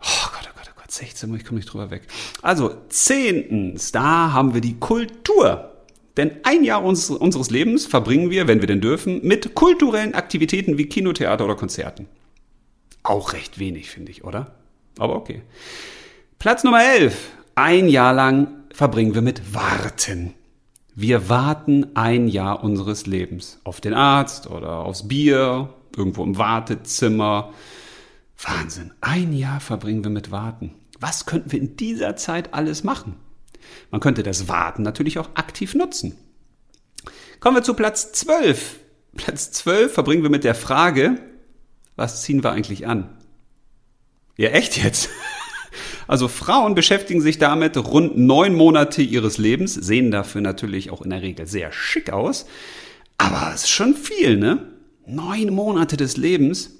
Oh 0.00 0.28
Gott, 0.32 0.48
oh 0.50 0.56
Gott, 0.56 0.70
oh 0.70 0.80
Gott. 0.80 0.90
16 0.90 1.34
ich 1.34 1.44
komme 1.44 1.58
nicht 1.58 1.70
drüber 1.70 1.90
weg. 1.90 2.06
Also, 2.40 2.74
zehntens, 2.88 3.92
da 3.92 4.32
haben 4.32 4.54
wir 4.54 4.62
die 4.62 4.78
Kultur. 4.78 5.70
Denn 6.16 6.30
ein 6.44 6.64
Jahr 6.64 6.82
uns, 6.82 7.10
unseres 7.10 7.50
Lebens 7.50 7.84
verbringen 7.84 8.30
wir, 8.30 8.48
wenn 8.48 8.60
wir 8.60 8.68
denn 8.68 8.80
dürfen, 8.80 9.20
mit 9.22 9.54
kulturellen 9.54 10.14
Aktivitäten 10.14 10.78
wie 10.78 10.86
Kino, 10.86 11.12
Theater 11.12 11.44
oder 11.44 11.56
Konzerten. 11.56 12.06
Auch 13.02 13.34
recht 13.34 13.58
wenig, 13.58 13.90
finde 13.90 14.12
ich, 14.12 14.24
oder? 14.24 14.54
Aber 14.98 15.16
okay. 15.16 15.42
Platz 16.38 16.64
Nummer 16.64 16.82
11. 16.82 17.32
Ein 17.54 17.88
Jahr 17.88 18.14
lang 18.14 18.64
verbringen 18.72 19.14
wir 19.14 19.22
mit 19.22 19.54
Warten. 19.54 20.32
Wir 20.96 21.28
warten 21.28 21.96
ein 21.96 22.28
Jahr 22.28 22.62
unseres 22.62 23.06
Lebens 23.06 23.58
auf 23.64 23.80
den 23.80 23.94
Arzt 23.94 24.48
oder 24.48 24.78
aufs 24.78 25.08
Bier, 25.08 25.74
irgendwo 25.96 26.22
im 26.22 26.38
Wartezimmer. 26.38 27.52
Wahnsinn. 28.40 28.92
Ein 29.00 29.32
Jahr 29.32 29.58
verbringen 29.58 30.04
wir 30.04 30.10
mit 30.10 30.30
Warten. 30.30 30.74
Was 31.00 31.26
könnten 31.26 31.50
wir 31.50 31.58
in 31.58 31.76
dieser 31.76 32.14
Zeit 32.14 32.54
alles 32.54 32.84
machen? 32.84 33.16
Man 33.90 34.00
könnte 34.00 34.22
das 34.22 34.48
Warten 34.48 34.82
natürlich 34.82 35.18
auch 35.18 35.30
aktiv 35.34 35.74
nutzen. 35.74 36.16
Kommen 37.40 37.56
wir 37.56 37.62
zu 37.64 37.74
Platz 37.74 38.12
12. 38.12 38.78
Platz 39.16 39.50
12 39.50 39.92
verbringen 39.92 40.22
wir 40.22 40.30
mit 40.30 40.44
der 40.44 40.54
Frage, 40.54 41.20
was 41.96 42.22
ziehen 42.22 42.42
wir 42.44 42.52
eigentlich 42.52 42.86
an? 42.86 43.18
Ja, 44.36 44.50
echt 44.50 44.76
jetzt? 44.82 45.08
Also 46.06 46.28
Frauen 46.28 46.74
beschäftigen 46.74 47.20
sich 47.20 47.38
damit 47.38 47.76
rund 47.76 48.16
neun 48.16 48.54
Monate 48.54 49.02
ihres 49.02 49.38
Lebens, 49.38 49.74
sehen 49.74 50.10
dafür 50.10 50.40
natürlich 50.40 50.90
auch 50.90 51.02
in 51.02 51.10
der 51.10 51.22
Regel 51.22 51.46
sehr 51.46 51.72
schick 51.72 52.10
aus. 52.10 52.46
Aber 53.18 53.52
es 53.54 53.62
ist 53.62 53.70
schon 53.70 53.94
viel, 53.94 54.36
ne? 54.36 54.66
Neun 55.06 55.52
Monate 55.54 55.96
des 55.96 56.16
Lebens. 56.16 56.70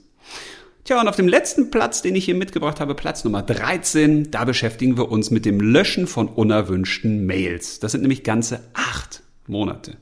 Tja, 0.85 1.01
und 1.01 1.09
auf 1.09 1.17
dem 1.17 1.29
letzten 1.29 1.71
Platz, 1.71 2.03
den 2.03 2.15
ich 2.15 2.27
hier 2.27 2.35
mitgebracht 2.35 2.79
habe, 2.79 2.95
Platz 2.95 3.25
Nummer 3.25 3.43
13, 3.43 4.31
da 4.31 4.45
beschäftigen 4.45 4.99
wir 4.99 5.11
uns 5.11 5.31
mit 5.31 5.47
dem 5.47 5.59
Löschen 5.61 6.07
von 6.07 6.29
unerwünschten 6.29 7.25
Mails. 7.25 7.81
Das 7.81 7.93
sind 7.93 8.03
nämlich 8.03 8.23
ganze 8.23 8.61
acht 8.75 9.23
Monate. 9.47 9.97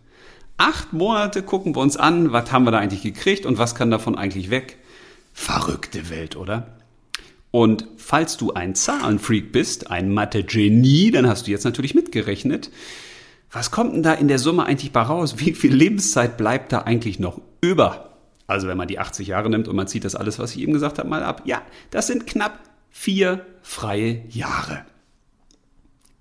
Acht 0.57 0.93
Monate 0.93 1.43
gucken 1.43 1.77
wir 1.77 1.81
uns 1.81 1.97
an, 1.97 2.33
was 2.33 2.51
haben 2.51 2.65
wir 2.65 2.73
da 2.73 2.79
eigentlich 2.79 3.03
gekriegt 3.03 3.47
und 3.47 3.59
was 3.59 3.75
kann 3.75 3.91
davon 3.91 4.17
eigentlich 4.17 4.51
weg. 4.51 4.79
Verrückte 5.33 6.11
Welt, 6.11 6.37
oder? 6.37 6.82
Und 7.53 7.87
falls 7.99 8.39
du 8.39 8.55
ein 8.55 8.75
Zahlenfreak 8.75 9.53
bist, 9.53 9.91
ein 9.91 10.13
Mathe-Genie, 10.13 11.11
dann 11.13 11.29
hast 11.29 11.47
du 11.47 11.51
jetzt 11.51 11.65
natürlich 11.65 11.95
mitgerechnet. 11.95 12.71
Was 13.53 13.71
kommt 13.71 13.95
denn 13.95 14.03
da 14.03 14.15
in 14.15 14.27
der 14.27 14.39
Summe 14.39 14.65
eigentlich 14.65 14.93
bei 14.93 15.03
raus? 15.03 15.35
Wie 15.37 15.53
viel 15.53 15.75
Lebenszeit 15.75 16.39
bleibt 16.39 16.73
da 16.73 16.79
eigentlich 16.79 17.21
noch 17.21 17.41
über? 17.61 18.17
Also 18.47 18.69
wenn 18.69 18.79
man 18.79 18.89
die 18.89 18.99
80 18.99 19.29
Jahre 19.29 19.51
nimmt 19.51 19.69
und 19.69 19.77
man 19.77 19.87
zieht 19.87 20.05
das 20.05 20.15
alles, 20.15 20.39
was 20.39 20.57
ich 20.57 20.63
eben 20.63 20.73
gesagt 20.73 20.99
habe, 20.99 21.09
mal 21.09 21.23
ab. 21.23 21.43
Ja, 21.45 21.61
das 21.91 22.07
sind 22.07 22.27
knapp 22.27 22.59
vier 22.91 23.45
freie 23.61 24.23
Jahre. 24.31 24.87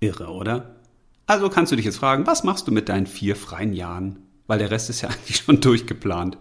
Irre, 0.00 0.28
oder? 0.28 0.76
Also 1.26 1.48
kannst 1.48 1.72
du 1.72 1.76
dich 1.76 1.86
jetzt 1.86 1.96
fragen, 1.96 2.26
was 2.26 2.44
machst 2.44 2.68
du 2.68 2.72
mit 2.72 2.90
deinen 2.90 3.06
vier 3.06 3.36
freien 3.36 3.72
Jahren? 3.72 4.18
Weil 4.52 4.58
der 4.58 4.70
Rest 4.70 4.90
ist 4.90 5.00
ja 5.00 5.08
eigentlich 5.08 5.38
schon 5.38 5.62
durchgeplant. 5.62 6.36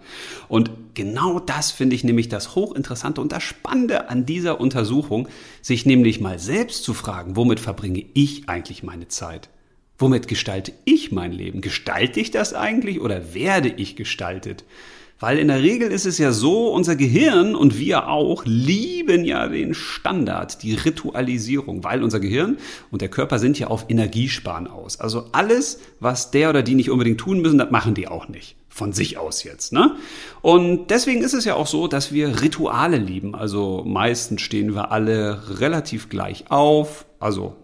Und 0.50 0.70
genau 0.96 1.40
das 1.40 1.72
finde 1.72 1.96
ich 1.96 2.04
nämlich 2.04 2.28
das 2.28 2.56
Hochinteressante 2.56 3.22
und 3.22 3.32
das 3.32 3.42
Spannende 3.42 4.10
an 4.10 4.26
dieser 4.26 4.60
Untersuchung, 4.60 5.30
sich 5.62 5.86
nämlich 5.86 6.20
mal 6.20 6.38
selbst 6.38 6.84
zu 6.84 6.94
fragen, 6.94 7.38
womit 7.38 7.62
verbringe 7.62 8.04
ich 8.14 8.50
eigentlich 8.50 8.84
meine 8.84 9.08
Zeit? 9.08 9.48
Womit 9.98 10.28
gestalte 10.28 10.74
ich 10.84 11.14
mein 11.14 11.32
Leben? 11.32 11.62
Gestalte 11.62 12.20
ich 12.20 12.32
das 12.32 12.54
eigentlich 12.54 13.00
oder 13.00 13.34
werde 13.34 13.70
ich 13.70 13.96
gestaltet? 13.96 14.66
Weil 15.22 15.38
in 15.38 15.50
der 15.50 15.62
Regel 15.62 15.92
ist 15.92 16.08
es 16.08 16.18
ja 16.18 16.32
so, 16.32 16.74
unser 16.74 16.96
Gehirn 16.96 17.56
und 17.56 17.78
wir 17.78 18.08
auch 18.08 18.44
lieben 18.44 19.24
ja 19.24 19.48
den 19.48 19.76
Standard, 19.76 20.64
die 20.64 20.74
Ritualisierung, 20.74 21.84
weil 21.84 22.04
unser 22.04 22.20
Gehirn 22.20 22.58
und 22.90 23.04
der 23.04 23.10
Körper 23.10 23.38
sind 23.38 23.60
ja 23.60 23.68
auf 23.68 23.86
Energiesparen 23.88 24.66
aus. 24.66 25.00
Also 25.00 25.28
alles, 25.32 25.80
was 26.00 26.32
der 26.32 26.50
oder 26.50 26.64
die 26.64 26.74
nicht 26.74 26.90
unbedingt 26.90 27.20
tun 27.20 27.40
müssen, 27.40 27.60
das 27.60 27.70
machen 27.70 27.94
die 27.94 28.08
auch 28.08 28.30
nicht. 28.30 28.56
Von 28.68 28.94
sich 28.94 29.20
aus 29.20 29.44
jetzt, 29.44 29.74
ne? 29.74 29.96
Und 30.42 30.90
deswegen 30.90 31.22
ist 31.22 31.34
es 31.34 31.46
ja 31.46 31.54
auch 31.54 31.68
so, 31.68 31.88
dass 31.88 32.12
wir 32.14 32.42
Rituale 32.42 32.98
lieben. 32.98 33.36
Also 33.36 33.84
meistens 33.86 34.42
stehen 34.42 34.74
wir 34.74 34.92
alle 34.92 35.60
relativ 35.60 36.10
gleich 36.10 36.46
auf. 36.50 37.06
Also 37.20 37.56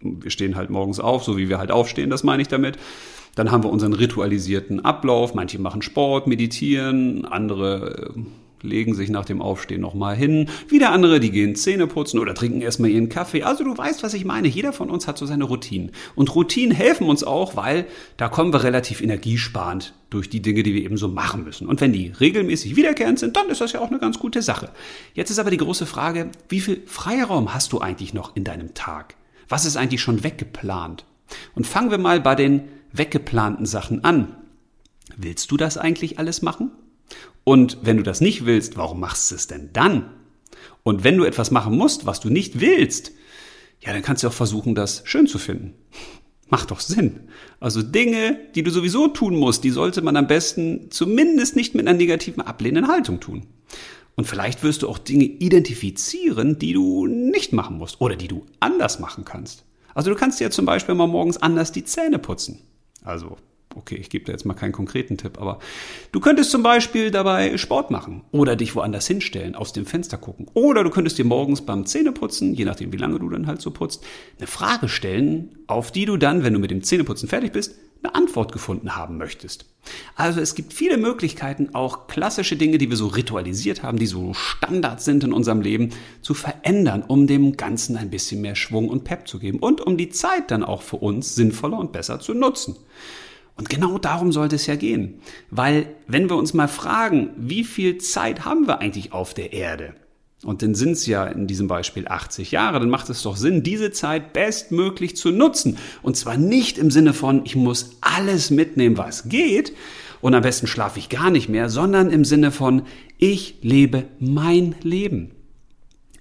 wir 0.00 0.30
stehen 0.30 0.56
halt 0.56 0.68
morgens 0.68 1.00
auf, 1.00 1.24
so 1.24 1.38
wie 1.38 1.48
wir 1.48 1.58
halt 1.58 1.70
aufstehen, 1.70 2.10
das 2.10 2.22
meine 2.22 2.42
ich 2.42 2.48
damit. 2.48 2.76
Dann 3.38 3.52
haben 3.52 3.62
wir 3.62 3.70
unseren 3.70 3.92
ritualisierten 3.92 4.84
Ablauf. 4.84 5.32
Manche 5.32 5.60
machen 5.60 5.80
Sport, 5.80 6.26
meditieren, 6.26 7.24
andere 7.24 8.12
äh, 8.16 8.66
legen 8.66 8.94
sich 8.94 9.10
nach 9.10 9.24
dem 9.24 9.40
Aufstehen 9.40 9.80
nochmal 9.80 10.16
hin. 10.16 10.48
Wieder 10.66 10.90
andere, 10.90 11.20
die 11.20 11.30
gehen 11.30 11.54
Zähne 11.54 11.86
putzen 11.86 12.18
oder 12.18 12.34
trinken 12.34 12.60
erstmal 12.60 12.90
ihren 12.90 13.08
Kaffee. 13.08 13.44
Also 13.44 13.62
du 13.62 13.78
weißt, 13.78 14.02
was 14.02 14.14
ich 14.14 14.24
meine. 14.24 14.48
Jeder 14.48 14.72
von 14.72 14.90
uns 14.90 15.06
hat 15.06 15.18
so 15.18 15.24
seine 15.24 15.44
Routinen. 15.44 15.92
Und 16.16 16.34
Routinen 16.34 16.74
helfen 16.74 17.06
uns 17.06 17.22
auch, 17.22 17.54
weil 17.54 17.86
da 18.16 18.28
kommen 18.28 18.52
wir 18.52 18.64
relativ 18.64 19.00
energiesparend 19.00 19.94
durch 20.10 20.28
die 20.28 20.42
Dinge, 20.42 20.64
die 20.64 20.74
wir 20.74 20.82
eben 20.82 20.96
so 20.96 21.06
machen 21.06 21.44
müssen. 21.44 21.68
Und 21.68 21.80
wenn 21.80 21.92
die 21.92 22.08
regelmäßig 22.18 22.74
wiederkehrend 22.74 23.20
sind, 23.20 23.36
dann 23.36 23.50
ist 23.50 23.60
das 23.60 23.70
ja 23.70 23.78
auch 23.78 23.90
eine 23.90 24.00
ganz 24.00 24.18
gute 24.18 24.42
Sache. 24.42 24.70
Jetzt 25.14 25.30
ist 25.30 25.38
aber 25.38 25.52
die 25.52 25.58
große 25.58 25.86
Frage, 25.86 26.32
wie 26.48 26.58
viel 26.58 26.82
Freiraum 26.86 27.54
hast 27.54 27.72
du 27.72 27.78
eigentlich 27.78 28.14
noch 28.14 28.34
in 28.34 28.42
deinem 28.42 28.74
Tag? 28.74 29.14
Was 29.48 29.64
ist 29.64 29.76
eigentlich 29.76 30.00
schon 30.00 30.24
weggeplant? 30.24 31.04
Und 31.54 31.68
fangen 31.68 31.92
wir 31.92 31.98
mal 31.98 32.20
bei 32.20 32.34
den 32.34 32.62
weggeplanten 32.92 33.66
Sachen 33.66 34.04
an. 34.04 34.36
Willst 35.16 35.50
du 35.50 35.56
das 35.56 35.76
eigentlich 35.78 36.18
alles 36.18 36.42
machen? 36.42 36.70
Und 37.44 37.78
wenn 37.82 37.96
du 37.96 38.02
das 38.02 38.20
nicht 38.20 38.44
willst, 38.44 38.76
warum 38.76 39.00
machst 39.00 39.30
du 39.30 39.34
es 39.34 39.46
denn 39.46 39.70
dann? 39.72 40.10
Und 40.82 41.04
wenn 41.04 41.16
du 41.16 41.24
etwas 41.24 41.50
machen 41.50 41.76
musst, 41.76 42.06
was 42.06 42.20
du 42.20 42.30
nicht 42.30 42.60
willst, 42.60 43.12
ja, 43.80 43.92
dann 43.92 44.02
kannst 44.02 44.22
du 44.22 44.28
auch 44.28 44.32
versuchen, 44.32 44.74
das 44.74 45.02
schön 45.04 45.26
zu 45.26 45.38
finden. 45.38 45.74
Macht 46.50 46.70
doch 46.70 46.80
Sinn. 46.80 47.28
Also 47.60 47.82
Dinge, 47.82 48.38
die 48.54 48.62
du 48.62 48.70
sowieso 48.70 49.08
tun 49.08 49.36
musst, 49.36 49.64
die 49.64 49.70
sollte 49.70 50.02
man 50.02 50.16
am 50.16 50.26
besten 50.26 50.90
zumindest 50.90 51.56
nicht 51.56 51.74
mit 51.74 51.86
einer 51.86 51.96
negativen 51.96 52.42
ablehnenden 52.42 52.90
Haltung 52.90 53.20
tun. 53.20 53.46
Und 54.16 54.24
vielleicht 54.24 54.62
wirst 54.62 54.82
du 54.82 54.88
auch 54.88 54.98
Dinge 54.98 55.24
identifizieren, 55.24 56.58
die 56.58 56.72
du 56.72 57.06
nicht 57.06 57.52
machen 57.52 57.78
musst 57.78 58.00
oder 58.00 58.16
die 58.16 58.28
du 58.28 58.46
anders 58.60 58.98
machen 58.98 59.24
kannst. 59.24 59.64
Also 59.94 60.10
du 60.10 60.16
kannst 60.16 60.40
dir 60.40 60.50
zum 60.50 60.64
Beispiel 60.64 60.94
mal 60.94 61.06
morgens 61.06 61.36
anders 61.36 61.70
die 61.70 61.84
Zähne 61.84 62.18
putzen. 62.18 62.60
Also, 63.08 63.38
okay, 63.74 63.94
ich 63.94 64.10
gebe 64.10 64.26
dir 64.26 64.32
jetzt 64.32 64.44
mal 64.44 64.52
keinen 64.52 64.72
konkreten 64.72 65.16
Tipp, 65.16 65.40
aber 65.40 65.60
du 66.12 66.20
könntest 66.20 66.50
zum 66.50 66.62
Beispiel 66.62 67.10
dabei 67.10 67.56
Sport 67.56 67.90
machen 67.90 68.22
oder 68.32 68.54
dich 68.54 68.74
woanders 68.76 69.06
hinstellen, 69.06 69.54
aus 69.54 69.72
dem 69.72 69.86
Fenster 69.86 70.18
gucken. 70.18 70.46
Oder 70.52 70.84
du 70.84 70.90
könntest 70.90 71.16
dir 71.16 71.24
morgens 71.24 71.62
beim 71.62 71.86
Zähneputzen, 71.86 72.52
je 72.52 72.66
nachdem 72.66 72.92
wie 72.92 72.98
lange 72.98 73.18
du 73.18 73.30
dann 73.30 73.46
halt 73.46 73.62
so 73.62 73.70
putzt, 73.70 74.04
eine 74.36 74.46
Frage 74.46 74.90
stellen, 74.90 75.56
auf 75.68 75.90
die 75.90 76.04
du 76.04 76.18
dann, 76.18 76.44
wenn 76.44 76.52
du 76.52 76.58
mit 76.58 76.70
dem 76.70 76.82
Zähneputzen 76.82 77.30
fertig 77.30 77.52
bist, 77.52 77.76
eine 78.02 78.14
Antwort 78.14 78.52
gefunden 78.52 78.96
haben 78.96 79.18
möchtest. 79.18 79.66
Also 80.14 80.40
es 80.40 80.54
gibt 80.54 80.72
viele 80.72 80.96
Möglichkeiten, 80.96 81.70
auch 81.74 82.06
klassische 82.06 82.56
Dinge, 82.56 82.78
die 82.78 82.90
wir 82.90 82.96
so 82.96 83.06
ritualisiert 83.06 83.82
haben, 83.82 83.98
die 83.98 84.06
so 84.06 84.34
Standard 84.34 85.00
sind 85.00 85.24
in 85.24 85.32
unserem 85.32 85.60
Leben, 85.60 85.90
zu 86.20 86.34
verändern, 86.34 87.02
um 87.06 87.26
dem 87.26 87.56
Ganzen 87.56 87.96
ein 87.96 88.10
bisschen 88.10 88.40
mehr 88.40 88.54
Schwung 88.54 88.88
und 88.88 89.04
Pep 89.04 89.26
zu 89.26 89.38
geben 89.38 89.58
und 89.58 89.80
um 89.80 89.96
die 89.96 90.10
Zeit 90.10 90.50
dann 90.50 90.64
auch 90.64 90.82
für 90.82 90.96
uns 90.96 91.34
sinnvoller 91.34 91.78
und 91.78 91.92
besser 91.92 92.20
zu 92.20 92.34
nutzen. 92.34 92.76
Und 93.56 93.68
genau 93.68 93.98
darum 93.98 94.30
sollte 94.30 94.56
es 94.56 94.66
ja 94.66 94.76
gehen. 94.76 95.20
Weil 95.50 95.94
wenn 96.06 96.28
wir 96.30 96.36
uns 96.36 96.54
mal 96.54 96.68
fragen, 96.68 97.30
wie 97.36 97.64
viel 97.64 97.98
Zeit 97.98 98.44
haben 98.44 98.68
wir 98.68 98.78
eigentlich 98.78 99.12
auf 99.12 99.34
der 99.34 99.52
Erde? 99.52 99.94
Und 100.44 100.62
dann 100.62 100.74
sind 100.76 100.92
es 100.92 101.06
ja 101.06 101.26
in 101.26 101.48
diesem 101.48 101.66
Beispiel 101.66 102.06
80 102.06 102.52
Jahre, 102.52 102.78
dann 102.78 102.90
macht 102.90 103.10
es 103.10 103.22
doch 103.22 103.36
Sinn, 103.36 103.64
diese 103.64 103.90
Zeit 103.90 104.32
bestmöglich 104.32 105.16
zu 105.16 105.30
nutzen. 105.30 105.78
Und 106.02 106.16
zwar 106.16 106.36
nicht 106.36 106.78
im 106.78 106.92
Sinne 106.92 107.12
von, 107.12 107.44
ich 107.44 107.56
muss 107.56 107.96
alles 108.00 108.50
mitnehmen, 108.50 108.96
was 108.96 109.28
geht, 109.28 109.72
und 110.20 110.34
am 110.34 110.42
besten 110.42 110.66
schlafe 110.66 110.98
ich 110.98 111.08
gar 111.08 111.30
nicht 111.30 111.48
mehr, 111.48 111.68
sondern 111.68 112.10
im 112.10 112.24
Sinne 112.24 112.50
von, 112.50 112.82
ich 113.18 113.56
lebe 113.62 114.04
mein 114.18 114.74
Leben. 114.82 115.32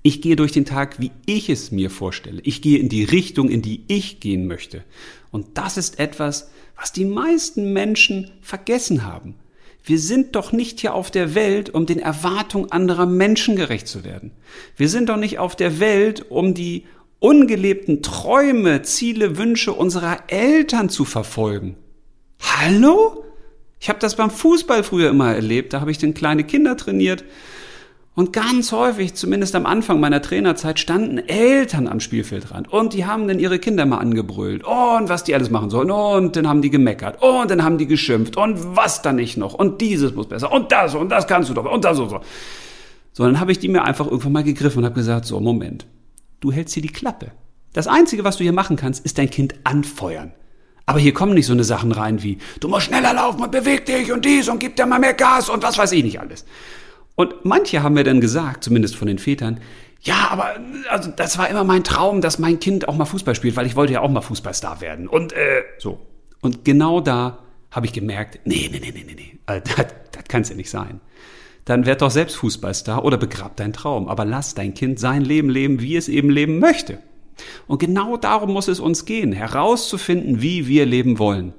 Ich 0.04 0.22
gehe 0.22 0.36
durch 0.36 0.52
den 0.52 0.66
Tag, 0.66 1.00
wie 1.00 1.12
ich 1.26 1.50
es 1.50 1.72
mir 1.72 1.90
vorstelle. 1.90 2.42
Ich 2.44 2.62
gehe 2.62 2.80
in 2.80 2.90
die 2.90 3.04
Richtung, 3.04 3.50
in 3.50 3.62
die 3.62 3.84
ich 3.88 4.20
gehen 4.20 4.48
möchte. 4.48 4.84
Und 5.32 5.58
das 5.58 5.78
ist 5.78 6.00
etwas, 6.00 6.52
was 6.76 6.94
die 6.94 7.06
meisten 7.06 7.74
Menschen 7.74 8.32
vergessen 8.42 9.04
haben. 9.04 9.36
Wir 9.88 10.00
sind 10.00 10.36
doch 10.36 10.52
nicht 10.52 10.82
hier 10.82 10.94
auf 10.94 11.12
der 11.12 11.34
Welt, 11.34 11.70
um 11.70 11.86
den 11.86 12.00
Erwartungen 12.00 12.74
anderer 12.74 13.06
Menschen 13.06 13.56
gerecht 13.56 13.88
zu 13.88 14.04
werden. 14.04 14.32
Wir 14.76 14.90
sind 14.90 15.08
doch 15.08 15.16
nicht 15.16 15.40
auf 15.40 15.56
der 15.56 15.80
Welt, 15.80 16.26
um 16.30 16.54
die 16.54 16.84
ungelebten 17.20 18.04
Träume, 18.04 18.82
Ziele, 18.82 19.38
Wünsche 19.38 19.72
unserer 19.72 20.24
Eltern 20.28 20.90
zu 20.90 21.06
verfolgen. 21.06 21.78
Hallo? 22.42 23.24
Ich 23.80 23.88
habe 23.88 24.00
das 24.00 24.18
beim 24.18 24.30
Fußball 24.30 24.84
früher 24.84 25.10
immer 25.10 25.34
erlebt. 25.34 25.72
Da 25.72 25.80
habe 25.80 25.92
ich 25.92 25.98
den 25.98 26.14
kleine 26.14 26.44
Kinder 26.44 26.76
trainiert 26.76 27.24
und 28.18 28.34
ganz 28.34 28.72
häufig, 28.72 29.14
zumindest 29.14 29.54
am 29.54 29.68
Anfang 29.68 30.00
meiner 30.00 30.24
Trainerzeit, 30.24 30.80
standen 30.80 31.20
Eltern 31.20 31.88
am 31.88 32.00
Spielfeldrand 32.00 32.68
und 32.68 32.94
die 32.94 33.06
haben 33.06 33.28
dann 33.28 33.38
ihre 33.38 33.60
Kinder 33.60 33.86
mal 33.86 34.00
angebrüllt 34.00 34.64
und 34.64 35.08
was 35.08 35.24
die 35.24 35.36
alles 35.36 35.52
machen 35.52 35.70
sollen 35.70 35.92
und 35.92 36.36
dann 36.36 36.48
haben 36.48 36.64
die 36.64 36.72
gemeckert 36.72 37.22
und 37.22 37.52
dann 37.52 37.64
haben 37.64 37.78
die 37.78 37.86
geschimpft 37.86 38.36
und 38.36 38.76
was 38.76 39.04
dann 39.04 39.18
nicht 39.18 39.38
noch 39.38 39.54
und 39.54 39.82
dieses 39.82 40.16
muss 40.16 40.28
besser 40.28 40.52
und 40.52 40.72
das 40.72 40.96
und 40.96 41.10
das 41.10 41.28
kannst 41.28 41.52
du 41.52 41.54
doch 41.54 41.72
und 41.72 41.86
das 41.86 42.00
und 42.00 42.10
so. 42.10 42.20
So, 43.14 43.24
dann 43.24 43.40
habe 43.40 43.52
ich 43.52 43.60
die 43.60 43.68
mir 43.68 43.84
einfach 43.84 44.08
irgendwann 44.08 44.32
mal 44.32 44.44
gegriffen 44.44 44.80
und 44.80 44.86
habe 44.86 44.96
gesagt, 44.96 45.26
so, 45.26 45.40
Moment. 45.40 45.86
du 46.40 46.52
hältst 46.52 46.74
hier 46.74 46.82
die 46.82 46.90
Klappe. 46.90 47.32
Das 47.74 47.86
Einzige, 47.86 48.24
was 48.24 48.38
du 48.38 48.44
hier 48.44 48.52
machen 48.52 48.78
kannst, 48.78 49.06
ist 49.06 49.20
dein 49.20 49.30
Kind 49.30 49.54
anfeuern. 49.64 50.34
Aber 50.88 50.98
hier 50.98 51.14
kommen 51.14 51.36
nicht 51.36 51.46
so 51.46 51.54
eine 51.54 51.64
Sachen 51.64 51.92
rein 51.92 52.24
wie, 52.24 52.40
du 52.62 52.68
musst 52.68 52.88
schneller 52.88 53.14
laufen 53.14 53.44
und 53.44 53.52
beweg 53.52 53.86
dich 53.86 54.12
und 54.12 54.26
dies 54.26 54.50
und 54.50 54.58
gib 54.58 54.76
dir 54.76 54.88
mal 54.88 54.98
mehr 54.98 55.14
Gas 55.14 55.50
und 55.50 55.62
was 55.62 55.78
weiß 55.78 55.92
ich 55.92 56.04
nicht 56.04 56.20
alles. 56.20 56.46
Und 57.18 57.46
manche 57.46 57.82
haben 57.82 57.96
mir 57.96 58.04
dann 58.04 58.22
gesagt, 58.22 58.64
zumindest 58.64 58.96
von 58.96 59.08
den 59.08 59.18
Vätern, 59.18 59.60
ja, 60.02 60.28
aber 60.30 60.60
also 60.92 61.10
das 61.10 61.40
war 61.40 61.50
immer 61.50 61.64
mein 61.64 61.84
Traum, 61.84 62.22
dass 62.22 62.38
mein 62.38 62.60
Kind 62.60 62.88
auch 62.88 62.96
mal 62.96 63.06
Fußball 63.06 63.34
spielt, 63.34 63.56
weil 63.56 63.66
ich 63.66 63.76
wollte 63.76 63.94
ja 63.94 64.02
auch 64.02 64.10
mal 64.10 64.22
Fußballstar 64.22 64.82
werden. 64.82 65.08
Und 65.08 65.34
äh, 65.34 65.64
so. 65.80 66.00
Und 66.42 66.64
genau 66.64 67.02
da 67.02 67.40
habe 67.72 67.88
ich 67.88 67.94
gemerkt, 67.94 68.42
nee, 68.46 68.70
nee, 68.72 68.80
nee, 68.80 68.94
nee, 68.94 69.04
nee, 69.04 69.16
nee, 69.16 69.40
also, 69.48 69.64
das, 69.76 69.88
das 70.12 70.24
kann 70.28 70.44
es 70.44 70.50
ja 70.50 70.56
nicht 70.56 70.70
sein. 70.70 71.02
Dann 71.66 71.88
werd 71.88 72.04
doch 72.04 72.12
selbst 72.12 72.36
Fußballstar 72.36 73.04
oder 73.04 73.18
begrab 73.18 73.56
deinen 73.56 73.74
Traum. 73.74 74.08
Aber 74.08 74.24
lass 74.24 74.54
dein 74.54 74.76
Kind 74.76 75.00
sein 75.00 75.24
Leben 75.24 75.50
leben, 75.50 75.82
wie 75.82 75.96
es 75.96 76.10
eben 76.10 76.30
leben 76.30 76.60
möchte. 76.60 77.00
Und 77.66 77.80
genau 77.80 78.16
darum 78.16 78.54
muss 78.54 78.68
es 78.68 78.80
uns 78.80 79.06
gehen, 79.06 79.34
herauszufinden, 79.34 80.40
wie 80.40 80.68
wir 80.68 80.86
leben 80.86 81.18
wollen. 81.18 81.56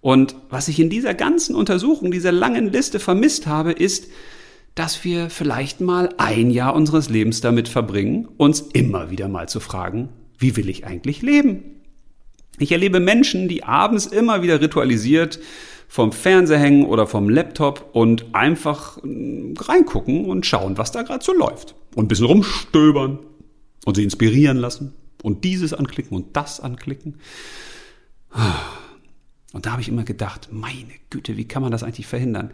Und 0.00 0.36
was 0.48 0.68
ich 0.68 0.80
in 0.80 0.88
dieser 0.88 1.12
ganzen 1.12 1.54
Untersuchung, 1.54 2.10
dieser 2.10 2.32
langen 2.32 2.72
Liste 2.72 2.98
vermisst 2.98 3.46
habe, 3.46 3.72
ist, 3.72 4.08
dass 4.76 5.04
wir 5.04 5.30
vielleicht 5.30 5.80
mal 5.80 6.10
ein 6.18 6.50
Jahr 6.50 6.74
unseres 6.74 7.08
Lebens 7.08 7.40
damit 7.40 7.66
verbringen, 7.66 8.28
uns 8.36 8.60
immer 8.60 9.10
wieder 9.10 9.26
mal 9.26 9.48
zu 9.48 9.58
fragen, 9.58 10.10
wie 10.38 10.54
will 10.54 10.68
ich 10.68 10.86
eigentlich 10.86 11.22
leben? 11.22 11.64
Ich 12.58 12.72
erlebe 12.72 13.00
Menschen, 13.00 13.48
die 13.48 13.64
abends 13.64 14.06
immer 14.06 14.42
wieder 14.42 14.60
ritualisiert 14.60 15.40
vom 15.88 16.12
Fernseher 16.12 16.58
hängen 16.58 16.84
oder 16.84 17.06
vom 17.06 17.30
Laptop 17.30 17.90
und 17.92 18.34
einfach 18.34 19.02
hm, 19.02 19.54
reingucken 19.58 20.26
und 20.26 20.44
schauen, 20.44 20.76
was 20.76 20.92
da 20.92 21.02
gerade 21.02 21.24
so 21.24 21.32
läuft. 21.32 21.74
Und 21.94 22.04
ein 22.04 22.08
bisschen 22.08 22.26
rumstöbern 22.26 23.20
und 23.86 23.94
sie 23.94 24.04
inspirieren 24.04 24.58
lassen 24.58 24.92
und 25.22 25.44
dieses 25.44 25.72
anklicken 25.72 26.14
und 26.14 26.36
das 26.36 26.60
anklicken. 26.60 27.16
Und 29.54 29.64
da 29.64 29.72
habe 29.72 29.80
ich 29.80 29.88
immer 29.88 30.04
gedacht, 30.04 30.48
meine 30.50 30.92
Güte, 31.08 31.38
wie 31.38 31.48
kann 31.48 31.62
man 31.62 31.72
das 31.72 31.82
eigentlich 31.82 32.06
verhindern? 32.06 32.50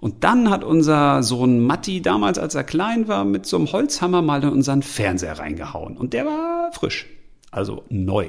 Und 0.00 0.22
dann 0.22 0.48
hat 0.48 0.62
unser 0.62 1.22
Sohn 1.22 1.60
Matti 1.60 2.00
damals, 2.00 2.38
als 2.38 2.54
er 2.54 2.64
klein 2.64 3.08
war, 3.08 3.24
mit 3.24 3.46
so 3.46 3.56
einem 3.56 3.72
Holzhammer 3.72 4.22
mal 4.22 4.42
in 4.42 4.50
unseren 4.50 4.82
Fernseher 4.82 5.38
reingehauen. 5.38 5.96
Und 5.96 6.12
der 6.12 6.24
war 6.24 6.70
frisch, 6.72 7.06
also 7.50 7.82
neu. 7.88 8.28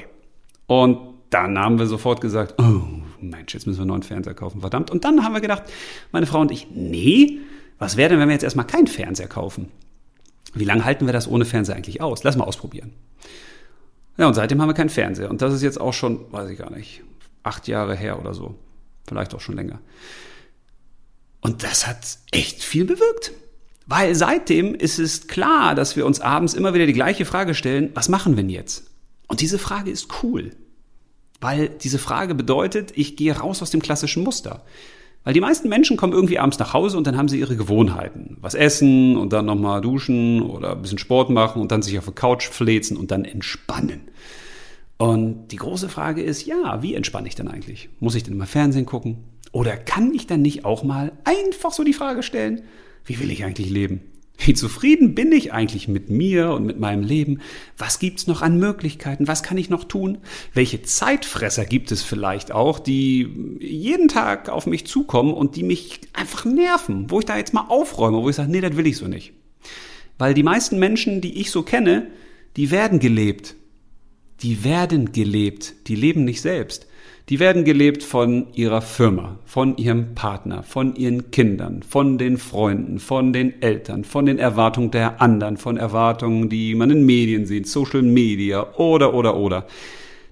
Und 0.66 1.00
dann 1.30 1.60
haben 1.60 1.78
wir 1.78 1.86
sofort 1.86 2.22
gesagt, 2.22 2.56
oh 2.60 2.82
Mensch, 3.22 3.54
jetzt 3.54 3.68
müssen 3.68 3.80
wir 3.80 3.84
einen 3.84 3.90
neuen 3.90 4.04
Fernseher 4.04 4.34
kaufen, 4.34 4.62
verdammt. 4.62 4.90
Und 4.90 5.06
dann 5.06 5.24
haben 5.24 5.34
wir 5.34 5.42
gedacht, 5.42 5.64
meine 6.12 6.26
Frau 6.26 6.42
und 6.42 6.52
ich, 6.52 6.68
nee, 6.72 7.40
was 7.78 7.98
wäre 7.98 8.10
denn, 8.10 8.20
wenn 8.20 8.30
wir 8.30 8.34
jetzt 8.34 8.44
erstmal 8.44 8.66
keinen 8.66 8.88
Fernseher 8.88 9.28
kaufen? 9.28 9.72
Wie 10.54 10.66
lange 10.66 10.86
halten 10.86 11.06
wir 11.06 11.14
das 11.14 11.28
ohne 11.28 11.46
Fernseher 11.46 11.76
eigentlich 11.76 12.02
aus? 12.02 12.24
Lass 12.24 12.36
mal 12.36 12.46
ausprobieren. 12.46 12.94
Ja, 14.18 14.28
und 14.28 14.34
seitdem 14.34 14.62
haben 14.62 14.70
wir 14.70 14.74
keinen 14.74 14.90
Fernseher. 14.90 15.30
Und 15.30 15.42
das 15.42 15.54
ist 15.54 15.62
jetzt 15.62 15.80
auch 15.80 15.94
schon, 15.94 16.32
weiß 16.32 16.50
ich 16.50 16.58
gar 16.58 16.72
nicht, 16.72 17.04
acht 17.44 17.68
Jahre 17.68 17.96
her 17.96 18.20
oder 18.20 18.34
so. 18.34 18.56
Vielleicht 19.08 19.34
auch 19.36 19.40
schon 19.40 19.56
länger. 19.56 19.80
Und 21.41 21.63
das 21.63 21.88
hat 21.88 22.19
echt 22.31 22.63
viel 22.63 22.86
bewirkt. 22.86 23.31
Weil 23.86 24.13
seitdem 24.13 24.75
ist 24.75 25.00
es 25.00 25.27
klar, 25.27 25.74
dass 25.74 25.96
wir 25.96 26.05
uns 26.05 26.19
abends 26.19 26.53
immer 26.53 26.74
wieder 26.74 26.86
die 26.86 26.93
gleiche 26.93 27.25
Frage 27.25 27.55
stellen, 27.55 27.89
was 27.96 28.08
machen 28.08 28.36
wir 28.36 28.43
denn 28.43 28.50
jetzt? 28.50 28.86
Und 29.27 29.41
diese 29.41 29.58
Frage 29.58 29.89
ist 29.89 30.10
cool. 30.22 30.51
Weil 31.41 31.69
diese 31.69 31.98
Frage 31.98 32.36
bedeutet, 32.36 32.91
ich 32.96 33.15
gehe 33.15 33.36
raus 33.36 33.62
aus 33.62 33.72
dem 33.72 33.81
klassischen 33.81 34.24
Muster. 34.24 34.63
Weil 35.24 35.34
die 35.34 35.41
meisten 35.41 35.69
Menschen 35.69 35.98
kommen 35.98 36.13
irgendwie 36.13 36.39
abends 36.39 36.60
nach 36.60 36.74
Hause 36.74 36.98
und 36.98 37.08
dann 37.08 37.17
haben 37.17 37.27
sie 37.27 37.39
ihre 37.39 37.55
Gewohnheiten. 37.55 38.38
Was 38.41 38.55
essen 38.55 39.17
und 39.17 39.34
dann 39.34 39.46
nochmal 39.46 39.81
duschen 39.81 40.41
oder 40.41 40.74
ein 40.74 40.81
bisschen 40.81 40.98
Sport 40.98 41.30
machen 41.30 41.62
und 41.62 41.71
dann 41.71 41.82
sich 41.82 41.97
auf 41.97 42.06
der 42.06 42.13
Couch 42.13 42.47
fläzen 42.47 42.95
und 42.95 43.12
dann 43.12 43.25
entspannen. 43.25 44.02
Und 44.97 45.47
die 45.47 45.56
große 45.56 45.89
Frage 45.89 46.21
ist, 46.21 46.45
ja, 46.45 46.82
wie 46.82 46.93
entspanne 46.93 47.28
ich 47.28 47.36
denn 47.36 47.47
eigentlich? 47.47 47.89
Muss 47.99 48.15
ich 48.15 48.23
denn 48.23 48.34
immer 48.34 48.45
Fernsehen 48.45 48.86
gucken? 48.86 49.23
Oder 49.52 49.78
kann 49.78 50.14
ich 50.14 50.28
dann 50.28 50.42
nicht 50.42 50.66
auch 50.66 50.84
mal 50.84 51.12
einfach 51.24 51.72
so 51.72 51.84
die 51.84 51.94
Frage 51.94 52.24
stellen, 52.24 52.62
wie 53.06 53.20
will 53.20 53.32
ich 53.32 53.44
eigentlich 53.44 53.70
leben? 53.70 54.02
Wie 54.42 54.54
zufrieden 54.54 55.16
bin 55.16 55.34
ich 55.34 55.52
eigentlich 55.52 55.90
mit 55.90 56.10
mir 56.10 56.52
und 56.52 56.66
mit 56.66 56.80
meinem 56.80 57.04
Leben? 57.04 57.42
Was 57.78 58.00
gibt's 58.00 58.26
noch 58.26 58.42
an 58.42 58.58
Möglichkeiten? 58.58 59.28
Was 59.28 59.44
kann 59.44 59.58
ich 59.58 59.70
noch 59.70 59.84
tun? 59.84 60.20
Welche 60.54 60.82
Zeitfresser 60.82 61.66
gibt 61.66 61.92
es 61.92 62.04
vielleicht 62.04 62.54
auch, 62.54 62.80
die 62.80 63.58
jeden 63.60 64.08
Tag 64.08 64.48
auf 64.48 64.66
mich 64.66 64.88
zukommen 64.88 65.34
und 65.34 65.58
die 65.58 65.64
mich 65.64 66.00
einfach 66.14 66.46
nerven, 66.46 67.12
wo 67.12 67.20
ich 67.20 67.26
da 67.26 67.38
jetzt 67.38 67.54
mal 67.54 67.66
aufräume, 67.68 68.22
wo 68.22 68.30
ich 68.30 68.38
sage, 68.38 68.50
nee, 68.50 68.62
das 68.62 68.78
will 68.78 68.88
ich 68.88 68.96
so 68.96 69.08
nicht. 69.08 69.34
Weil 70.18 70.34
die 70.34 70.44
meisten 70.44 70.80
Menschen, 70.80 71.20
die 71.20 71.42
ich 71.42 71.52
so 71.52 71.64
kenne, 71.64 72.08
die 72.56 72.72
werden 72.72 73.00
gelebt. 73.00 73.56
Die 74.42 74.64
werden 74.64 75.12
gelebt. 75.12 75.88
Die 75.88 75.96
leben 75.96 76.24
nicht 76.24 76.42
selbst. 76.42 76.88
Die 77.30 77.39
werden 77.39 77.63
gelebt 77.63 78.04
von 78.04 78.48
ihrer 78.54 78.82
Firma, 78.82 79.38
von 79.45 79.78
ihrem 79.78 80.15
Partner, 80.15 80.63
von 80.63 80.95
ihren 80.95 81.30
Kindern, 81.30 81.84
von 81.84 82.17
den 82.17 82.38
Freunden, 82.38 83.00
von 83.00 83.34
den 83.34 83.62
Eltern, 83.62 84.04
von 84.04 84.26
den 84.26 84.39
Erwartungen 84.39 84.89
der 84.89 85.22
anderen, 85.22 85.58
von 85.58 85.78
Erwartungen, 85.78 86.50
die 86.50 86.74
man 86.74 86.89
in 86.89 87.06
Medien 87.06 87.45
sieht, 87.45 87.67
Social 87.67 88.02
Media 88.02 88.76
oder, 88.78 89.13
oder, 89.13 89.38
oder. 89.38 89.67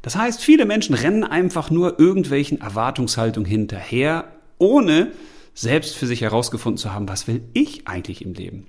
Das 0.01 0.15
heißt, 0.15 0.41
viele 0.41 0.65
Menschen 0.65 0.95
rennen 0.95 1.23
einfach 1.23 1.69
nur 1.69 1.99
irgendwelchen 1.99 2.61
Erwartungshaltungen 2.61 3.47
hinterher, 3.47 4.25
ohne 4.57 5.11
selbst 5.53 5.95
für 5.95 6.07
sich 6.07 6.21
herausgefunden 6.21 6.77
zu 6.77 6.93
haben, 6.93 7.07
was 7.09 7.27
will 7.27 7.43
ich 7.53 7.87
eigentlich 7.87 8.23
im 8.23 8.33
Leben? 8.33 8.67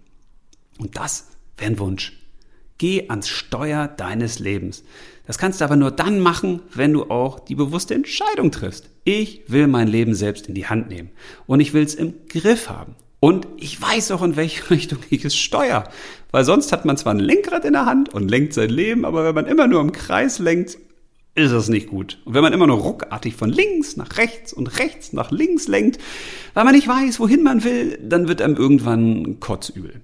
Und 0.79 0.97
das 0.97 1.29
wäre 1.57 1.71
ein 1.71 1.79
Wunsch. 1.79 2.28
Geh 2.79 3.09
ans 3.09 3.29
Steuer 3.29 3.89
deines 3.89 4.39
Lebens. 4.39 4.85
Das 5.27 5.37
kannst 5.37 5.61
du 5.61 5.65
aber 5.65 5.77
nur 5.77 5.91
dann 5.91 6.21
machen, 6.21 6.63
wenn 6.73 6.93
du 6.93 7.11
auch 7.11 7.41
die 7.41 7.55
bewusste 7.55 7.95
Entscheidung 7.95 8.51
triffst. 8.51 8.89
Ich 9.05 9.43
will 9.49 9.67
mein 9.67 9.89
Leben 9.89 10.15
selbst 10.15 10.47
in 10.47 10.55
die 10.55 10.67
Hand 10.67 10.89
nehmen 10.89 11.11
und 11.47 11.61
ich 11.61 11.75
will 11.75 11.83
es 11.83 11.95
im 11.95 12.15
Griff 12.29 12.71
haben. 12.71 12.95
Und 13.21 13.49
ich 13.57 13.81
weiß 13.81 14.13
auch, 14.13 14.23
in 14.23 14.37
welche 14.37 14.71
Richtung 14.71 14.99
ich 15.11 15.25
es 15.25 15.37
steuere. 15.37 15.91
Weil 16.31 16.45
sonst 16.45 16.73
hat 16.73 16.85
man 16.85 16.97
zwar 16.97 17.15
ein 17.15 17.19
Lenkrad 17.19 17.65
in 17.65 17.73
der 17.73 17.87
Hand 17.87 18.15
und 18.15 18.31
lenkt 18.31 18.55
sein 18.55 18.71
Leben, 18.71 19.05
aber 19.05 19.25
wenn 19.25 19.35
man 19.35 19.47
immer 19.47 19.67
nur 19.67 19.81
im 19.81 19.93
Kreis 19.93 20.39
lenkt, 20.39 20.79
ist 21.35 21.53
das 21.53 21.69
nicht 21.69 21.89
gut. 21.89 22.19
Und 22.25 22.35
wenn 22.35 22.43
man 22.43 22.53
immer 22.53 22.67
nur 22.67 22.79
ruckartig 22.79 23.35
von 23.35 23.51
links 23.51 23.97
nach 23.97 24.17
rechts 24.19 24.53
und 24.53 24.79
rechts 24.79 25.13
nach 25.13 25.31
links 25.31 25.69
lenkt, 25.69 26.01
weil 26.55 26.65
man 26.65 26.75
nicht 26.75 26.89
weiß, 26.89 27.21
wohin 27.21 27.43
man 27.43 27.65
will, 27.65 27.99
dann 28.03 28.29
wird 28.29 28.43
einem 28.43 28.57
irgendwann 28.57 29.41
kotzübel. 29.41 30.01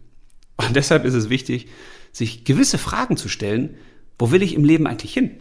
Und 0.57 0.77
deshalb 0.77 1.05
ist 1.05 1.15
es 1.15 1.31
wichtig, 1.31 1.69
sich 2.15 2.45
gewisse 2.45 2.79
Fragen 2.79 3.19
zu 3.19 3.29
stellen, 3.29 3.77
wo 4.19 4.31
will 4.31 4.43
ich 4.43 4.55
im 4.55 4.65
Leben 4.65 4.87
eigentlich 4.87 5.13
hin? 5.13 5.33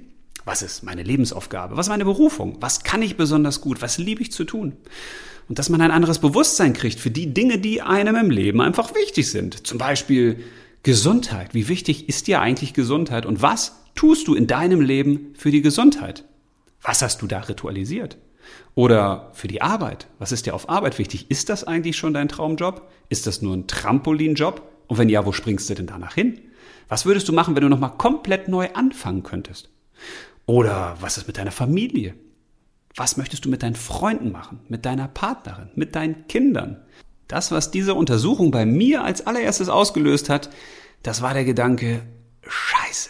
Was 0.43 0.61
ist 0.61 0.83
meine 0.83 1.03
Lebensaufgabe? 1.03 1.77
Was 1.77 1.85
ist 1.85 1.91
meine 1.91 2.03
Berufung? 2.03 2.57
Was 2.59 2.83
kann 2.83 3.01
ich 3.01 3.15
besonders 3.15 3.61
gut? 3.61 3.81
Was 3.81 3.97
liebe 3.97 4.21
ich 4.21 4.31
zu 4.31 4.43
tun? 4.43 4.73
Und 5.47 5.59
dass 5.59 5.69
man 5.69 5.81
ein 5.81 5.91
anderes 5.91 6.19
Bewusstsein 6.19 6.73
kriegt 6.73 6.99
für 6.99 7.11
die 7.11 7.33
Dinge, 7.33 7.59
die 7.59 7.81
einem 7.81 8.15
im 8.15 8.29
Leben 8.29 8.59
einfach 8.59 8.93
wichtig 8.95 9.29
sind. 9.29 9.65
Zum 9.65 9.77
Beispiel 9.77 10.43
Gesundheit. 10.81 11.53
Wie 11.53 11.69
wichtig 11.69 12.09
ist 12.09 12.27
dir 12.27 12.41
eigentlich 12.41 12.73
Gesundheit? 12.73 13.25
Und 13.25 13.41
was 13.41 13.77
tust 13.95 14.27
du 14.27 14.35
in 14.35 14.47
deinem 14.47 14.81
Leben 14.81 15.33
für 15.37 15.51
die 15.51 15.61
Gesundheit? 15.61 16.25
Was 16.81 17.01
hast 17.01 17.21
du 17.21 17.27
da 17.27 17.39
ritualisiert? 17.39 18.17
Oder 18.75 19.31
für 19.33 19.47
die 19.47 19.61
Arbeit. 19.61 20.07
Was 20.19 20.31
ist 20.31 20.45
dir 20.45 20.55
auf 20.55 20.67
Arbeit 20.67 20.97
wichtig? 20.97 21.29
Ist 21.29 21.49
das 21.49 21.63
eigentlich 21.63 21.95
schon 21.95 22.13
dein 22.13 22.27
Traumjob? 22.27 22.89
Ist 23.07 23.27
das 23.27 23.41
nur 23.41 23.55
ein 23.55 23.67
Trampolinjob? 23.67 24.61
Und 24.87 24.97
wenn 24.97 25.09
ja, 25.09 25.25
wo 25.25 25.31
springst 25.31 25.69
du 25.69 25.75
denn 25.75 25.87
danach 25.87 26.15
hin? 26.15 26.41
Was 26.87 27.05
würdest 27.05 27.27
du 27.27 27.33
machen, 27.33 27.55
wenn 27.55 27.63
du 27.63 27.69
nochmal 27.69 27.97
komplett 27.97 28.47
neu 28.47 28.69
anfangen 28.73 29.23
könntest? 29.23 29.69
Oder 30.45 30.97
was 30.99 31.17
ist 31.17 31.27
mit 31.27 31.37
deiner 31.37 31.51
Familie? 31.51 32.15
Was 32.95 33.17
möchtest 33.17 33.45
du 33.45 33.49
mit 33.49 33.63
deinen 33.63 33.75
Freunden 33.75 34.31
machen, 34.31 34.59
mit 34.67 34.85
deiner 34.85 35.07
Partnerin, 35.07 35.69
mit 35.75 35.95
deinen 35.95 36.27
Kindern? 36.27 36.83
Das, 37.27 37.51
was 37.51 37.71
diese 37.71 37.95
Untersuchung 37.95 38.51
bei 38.51 38.65
mir 38.65 39.03
als 39.03 39.25
allererstes 39.25 39.69
ausgelöst 39.69 40.29
hat, 40.29 40.49
das 41.01 41.21
war 41.21 41.33
der 41.33 41.45
Gedanke, 41.45 42.01
scheiße. 42.47 43.09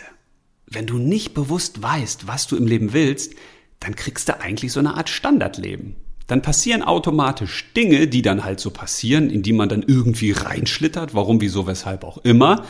Wenn 0.67 0.85
du 0.85 0.97
nicht 0.97 1.33
bewusst 1.33 1.81
weißt, 1.81 2.27
was 2.27 2.47
du 2.47 2.55
im 2.55 2.65
Leben 2.65 2.93
willst, 2.93 3.33
dann 3.79 3.95
kriegst 3.95 4.29
du 4.29 4.39
eigentlich 4.39 4.71
so 4.71 4.79
eine 4.79 4.95
Art 4.95 5.09
Standardleben. 5.09 5.95
Dann 6.27 6.41
passieren 6.41 6.83
automatisch 6.83 7.73
Dinge, 7.75 8.07
die 8.07 8.21
dann 8.21 8.45
halt 8.45 8.59
so 8.59 8.71
passieren, 8.71 9.29
in 9.29 9.43
die 9.43 9.53
man 9.53 9.67
dann 9.67 9.83
irgendwie 9.83 10.31
reinschlittert, 10.31 11.13
warum, 11.13 11.41
wieso, 11.41 11.67
weshalb 11.67 12.03
auch 12.03 12.17
immer. 12.19 12.65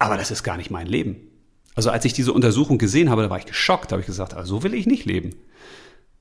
Aber 0.00 0.16
das 0.16 0.32
ist 0.32 0.42
gar 0.42 0.56
nicht 0.56 0.70
mein 0.70 0.88
Leben. 0.88 1.28
Also 1.76 1.90
als 1.90 2.04
ich 2.04 2.12
diese 2.12 2.32
Untersuchung 2.32 2.78
gesehen 2.78 3.10
habe, 3.10 3.22
da 3.22 3.30
war 3.30 3.38
ich 3.38 3.46
geschockt, 3.46 3.92
da 3.92 3.94
habe 3.94 4.00
ich 4.00 4.06
gesagt, 4.06 4.34
also 4.34 4.56
so 4.56 4.62
will 4.64 4.74
ich 4.74 4.86
nicht 4.86 5.04
leben. 5.04 5.36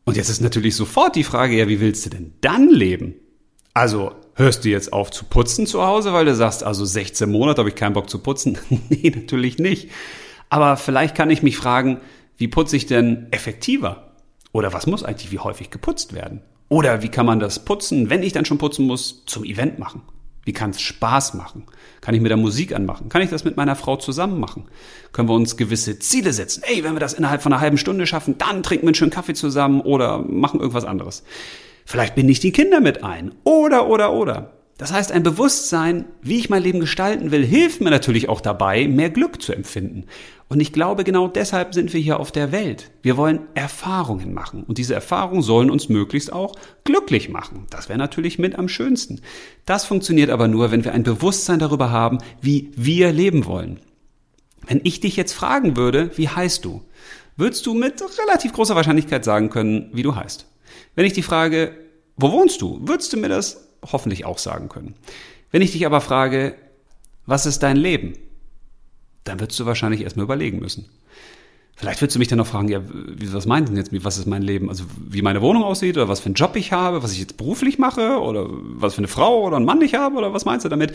Und 0.05 0.17
jetzt 0.17 0.29
ist 0.29 0.41
natürlich 0.41 0.75
sofort 0.75 1.15
die 1.15 1.23
Frage, 1.23 1.57
ja, 1.57 1.67
wie 1.67 1.79
willst 1.79 2.05
du 2.05 2.09
denn 2.11 2.33
dann 2.41 2.69
leben? 2.69 3.15
Also 3.73 4.11
hörst 4.35 4.65
du 4.65 4.69
jetzt 4.69 4.91
auf 4.91 5.11
zu 5.11 5.25
putzen 5.25 5.65
zu 5.65 5.81
Hause, 5.81 6.11
weil 6.13 6.25
du 6.25 6.35
sagst, 6.35 6.63
also 6.63 6.83
16 6.83 7.31
Monate 7.31 7.59
habe 7.59 7.69
ich 7.69 7.75
keinen 7.75 7.93
Bock 7.93 8.09
zu 8.09 8.19
putzen? 8.19 8.57
nee, 8.89 9.11
natürlich 9.15 9.57
nicht. 9.59 9.89
Aber 10.49 10.75
vielleicht 10.75 11.15
kann 11.15 11.29
ich 11.29 11.41
mich 11.41 11.57
fragen, 11.57 12.01
wie 12.37 12.47
putze 12.47 12.75
ich 12.75 12.85
denn 12.85 13.27
effektiver? 13.31 14.11
Oder 14.51 14.73
was 14.73 14.87
muss 14.87 15.03
eigentlich 15.03 15.31
wie 15.31 15.39
häufig 15.39 15.69
geputzt 15.69 16.13
werden? 16.13 16.41
Oder 16.67 17.01
wie 17.01 17.09
kann 17.09 17.25
man 17.25 17.39
das 17.39 17.63
Putzen, 17.63 18.09
wenn 18.09 18.23
ich 18.23 18.33
dann 18.33 18.45
schon 18.45 18.57
putzen 18.57 18.85
muss, 18.85 19.23
zum 19.25 19.45
Event 19.45 19.79
machen? 19.79 20.01
Wie 20.49 20.53
kann 20.53 20.71
es 20.71 20.81
Spaß 20.81 21.35
machen? 21.35 21.65
Kann 22.01 22.15
ich 22.15 22.21
mit 22.21 22.31
der 22.31 22.37
Musik 22.37 22.73
anmachen? 22.73 23.07
Kann 23.07 23.21
ich 23.21 23.29
das 23.29 23.43
mit 23.43 23.55
meiner 23.55 23.75
Frau 23.75 23.97
zusammen 23.97 24.39
machen? 24.39 24.65
Können 25.11 25.29
wir 25.29 25.35
uns 25.35 25.57
gewisse 25.57 25.99
Ziele 25.99 26.33
setzen? 26.33 26.63
Ey, 26.65 26.83
wenn 26.83 26.93
wir 26.93 26.99
das 26.99 27.13
innerhalb 27.13 27.43
von 27.43 27.53
einer 27.53 27.61
halben 27.61 27.77
Stunde 27.77 28.07
schaffen, 28.07 28.39
dann 28.39 28.63
trinken 28.63 28.85
wir 28.85 28.87
einen 28.87 28.95
schönen 28.95 29.11
Kaffee 29.11 29.35
zusammen 29.35 29.79
oder 29.79 30.23
machen 30.27 30.59
irgendwas 30.59 30.85
anderes. 30.85 31.23
Vielleicht 31.85 32.15
binde 32.15 32.31
ich 32.31 32.39
die 32.39 32.51
Kinder 32.51 32.79
mit 32.79 33.03
ein. 33.03 33.35
Oder, 33.43 33.85
oder, 33.89 34.11
oder. 34.11 34.53
Das 34.79 34.93
heißt, 34.93 35.11
ein 35.11 35.23
Bewusstsein, 35.23 36.05
wie 36.21 36.37
ich 36.37 36.49
mein 36.49 36.63
Leben 36.63 36.79
gestalten 36.79 37.31
will, 37.31 37.45
hilft 37.45 37.81
mir 37.81 37.89
natürlich 37.89 38.29
auch 38.29 38.39
dabei, 38.39 38.87
mehr 38.87 39.09
Glück 39.09 39.41
zu 39.41 39.51
empfinden. 39.51 40.05
Und 40.47 40.61
ich 40.61 40.71
glaube, 40.71 41.03
genau 41.03 41.27
deshalb 41.27 41.73
sind 41.73 41.91
wir 41.91 41.99
hier 41.99 42.17
auf 42.17 42.31
der 42.31 42.53
Welt. 42.53 42.89
Wir 43.01 43.17
wollen 43.17 43.41
Erfahrungen 43.55 44.33
machen. 44.33 44.63
Und 44.63 44.77
diese 44.77 44.93
Erfahrungen 44.93 45.41
sollen 45.41 45.69
uns 45.69 45.89
möglichst 45.89 46.31
auch 46.31 46.55
glücklich 46.85 47.27
machen. 47.27 47.67
Das 47.69 47.89
wäre 47.89 47.99
natürlich 47.99 48.39
mit 48.39 48.57
am 48.57 48.69
schönsten. 48.69 49.19
Das 49.65 49.83
funktioniert 49.83 50.29
aber 50.29 50.47
nur, 50.47 50.71
wenn 50.71 50.85
wir 50.85 50.93
ein 50.93 51.03
Bewusstsein 51.03 51.59
darüber 51.59 51.91
haben, 51.91 52.19
wie 52.39 52.71
wir 52.77 53.11
leben 53.11 53.45
wollen. 53.45 53.81
Wenn 54.65 54.79
ich 54.85 55.01
dich 55.01 55.17
jetzt 55.17 55.33
fragen 55.33 55.75
würde, 55.75 56.11
wie 56.15 56.29
heißt 56.29 56.63
du? 56.63 56.85
Würdest 57.35 57.65
du 57.65 57.73
mit 57.73 58.01
relativ 58.25 58.53
großer 58.53 58.77
Wahrscheinlichkeit 58.77 59.25
sagen 59.25 59.49
können, 59.49 59.89
wie 59.91 60.03
du 60.03 60.15
heißt. 60.15 60.47
Wenn 60.95 61.05
ich 61.05 61.13
dich 61.13 61.25
frage, 61.25 61.75
wo 62.15 62.31
wohnst 62.31 62.61
du? 62.61 62.79
Würdest 62.81 63.11
du 63.11 63.17
mir 63.17 63.27
das 63.27 63.68
hoffentlich 63.83 64.25
auch 64.25 64.37
sagen 64.37 64.69
können. 64.69 64.95
Wenn 65.51 65.61
ich 65.61 65.71
dich 65.71 65.85
aber 65.85 66.01
frage, 66.01 66.55
was 67.25 67.45
ist 67.45 67.63
dein 67.63 67.77
Leben? 67.77 68.13
Dann 69.23 69.39
würdest 69.39 69.59
du 69.59 69.65
wahrscheinlich 69.65 70.01
erstmal 70.01 70.23
überlegen 70.23 70.59
müssen. 70.59 70.89
Vielleicht 71.75 72.01
würdest 72.01 72.15
du 72.15 72.19
mich 72.19 72.27
dann 72.27 72.39
noch 72.39 72.47
fragen, 72.47 72.67
ja, 72.67 72.81
was 72.83 73.45
meinst 73.45 73.69
du 73.69 73.73
denn 73.73 73.81
jetzt, 73.81 74.03
was 74.03 74.17
ist 74.17 74.25
mein 74.25 74.41
Leben? 74.41 74.67
Also 74.67 74.83
wie 74.97 75.21
meine 75.21 75.41
Wohnung 75.41 75.63
aussieht 75.63 75.95
oder 75.95 76.09
was 76.09 76.19
für 76.19 76.25
einen 76.25 76.35
Job 76.35 76.57
ich 76.57 76.73
habe, 76.73 77.03
was 77.03 77.13
ich 77.13 77.19
jetzt 77.19 77.37
beruflich 77.37 77.79
mache 77.79 78.19
oder 78.19 78.47
was 78.49 78.95
für 78.95 78.97
eine 78.97 79.07
Frau 79.07 79.43
oder 79.43 79.55
einen 79.55 79.65
Mann 79.65 79.81
ich 79.81 79.95
habe 79.95 80.17
oder 80.17 80.33
was 80.33 80.43
meinst 80.43 80.65
du 80.65 80.69
damit? 80.69 80.93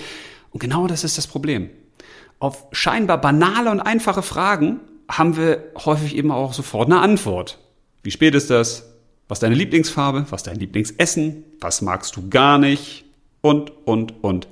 Und 0.51 0.61
genau 0.61 0.87
das 0.87 1.03
ist 1.03 1.17
das 1.17 1.27
Problem. 1.27 1.71
Auf 2.39 2.67
scheinbar 2.73 3.19
banale 3.19 3.71
und 3.71 3.81
einfache 3.81 4.23
Fragen 4.23 4.81
haben 5.09 5.39
wir 5.39 5.73
häufig 5.85 6.17
eben 6.17 6.31
auch 6.31 6.53
sofort 6.53 6.91
eine 6.91 7.01
Antwort. 7.01 7.59
Wie 8.03 8.11
spät 8.11 8.35
ist 8.35 8.51
das? 8.51 8.94
Was 9.29 9.41
deine 9.41 9.55
Lieblingsfarbe? 9.55 10.27
Was 10.31 10.43
dein 10.43 10.59
Lieblingsessen? 10.59 11.45
Was 11.61 11.83
magst 11.83 12.17
du 12.17 12.29
gar 12.29 12.59
nicht? 12.59 13.05
Und, 13.41 13.73
und, 13.87 14.23
und. 14.23 14.49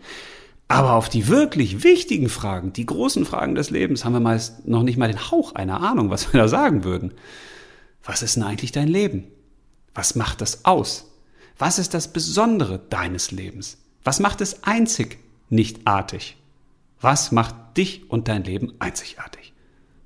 Aber 0.68 0.94
auf 0.94 1.10
die 1.10 1.28
wirklich 1.28 1.84
wichtigen 1.84 2.30
Fragen, 2.30 2.72
die 2.72 2.86
großen 2.86 3.26
Fragen 3.26 3.54
des 3.54 3.68
Lebens, 3.68 4.04
haben 4.04 4.14
wir 4.14 4.20
meist 4.20 4.66
noch 4.66 4.82
nicht 4.82 4.96
mal 4.96 5.08
den 5.08 5.30
Hauch 5.30 5.54
einer 5.54 5.82
Ahnung, 5.82 6.08
was 6.08 6.32
wir 6.32 6.40
da 6.40 6.48
sagen 6.48 6.84
würden. 6.84 7.12
Was 8.02 8.22
ist 8.22 8.36
denn 8.36 8.42
eigentlich 8.42 8.72
dein 8.72 8.88
Leben? 8.88 9.24
Was 9.94 10.14
macht 10.14 10.40
das 10.40 10.64
aus? 10.64 11.10
Was 11.58 11.78
ist 11.78 11.92
das 11.92 12.12
Besondere 12.12 12.78
deines 12.78 13.30
Lebens? 13.30 13.76
Was 14.02 14.18
macht 14.18 14.40
es 14.40 14.64
einzig, 14.64 15.18
nicht 15.50 15.86
artig? 15.86 16.36
Was 17.00 17.32
macht 17.32 17.54
dich 17.76 18.10
und 18.10 18.28
dein 18.28 18.44
Leben 18.44 18.72
einzigartig? 18.78 19.52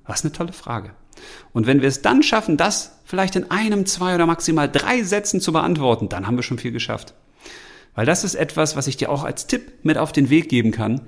Was 0.05 0.23
eine 0.23 0.33
tolle 0.33 0.53
Frage. 0.53 0.91
Und 1.53 1.67
wenn 1.67 1.81
wir 1.81 1.87
es 1.87 2.01
dann 2.01 2.23
schaffen, 2.23 2.57
das 2.57 2.99
vielleicht 3.05 3.35
in 3.35 3.49
einem, 3.51 3.85
zwei 3.85 4.15
oder 4.15 4.25
maximal 4.25 4.69
drei 4.69 5.03
Sätzen 5.03 5.41
zu 5.41 5.51
beantworten, 5.51 6.09
dann 6.09 6.27
haben 6.27 6.35
wir 6.35 6.43
schon 6.43 6.59
viel 6.59 6.71
geschafft. 6.71 7.13
Weil 7.95 8.05
das 8.05 8.23
ist 8.23 8.35
etwas, 8.35 8.75
was 8.75 8.87
ich 8.87 8.97
dir 8.97 9.09
auch 9.09 9.23
als 9.23 9.47
Tipp 9.47 9.83
mit 9.83 9.97
auf 9.97 10.11
den 10.11 10.29
Weg 10.29 10.49
geben 10.49 10.71
kann. 10.71 11.01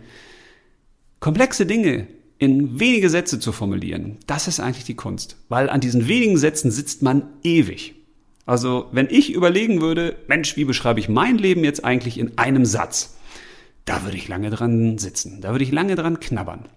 Komplexe 1.19 1.65
Dinge 1.65 2.07
in 2.39 2.79
wenige 2.79 3.09
Sätze 3.09 3.39
zu 3.39 3.51
formulieren, 3.51 4.17
das 4.25 4.47
ist 4.47 4.59
eigentlich 4.59 4.85
die 4.85 4.95
Kunst. 4.95 5.35
Weil 5.49 5.69
an 5.69 5.81
diesen 5.81 6.07
wenigen 6.07 6.37
Sätzen 6.37 6.71
sitzt 6.71 7.01
man 7.01 7.23
ewig. 7.43 7.95
Also 8.45 8.87
wenn 8.91 9.09
ich 9.11 9.31
überlegen 9.31 9.81
würde, 9.81 10.15
Mensch, 10.27 10.55
wie 10.55 10.65
beschreibe 10.65 10.99
ich 10.99 11.09
mein 11.09 11.37
Leben 11.37 11.63
jetzt 11.63 11.85
eigentlich 11.85 12.17
in 12.17 12.37
einem 12.39 12.65
Satz? 12.65 13.17
Da 13.85 14.03
würde 14.03 14.17
ich 14.17 14.27
lange 14.27 14.49
dran 14.49 14.97
sitzen, 14.97 15.41
da 15.41 15.51
würde 15.51 15.63
ich 15.63 15.71
lange 15.71 15.95
dran 15.95 16.19
knabbern. 16.19 16.69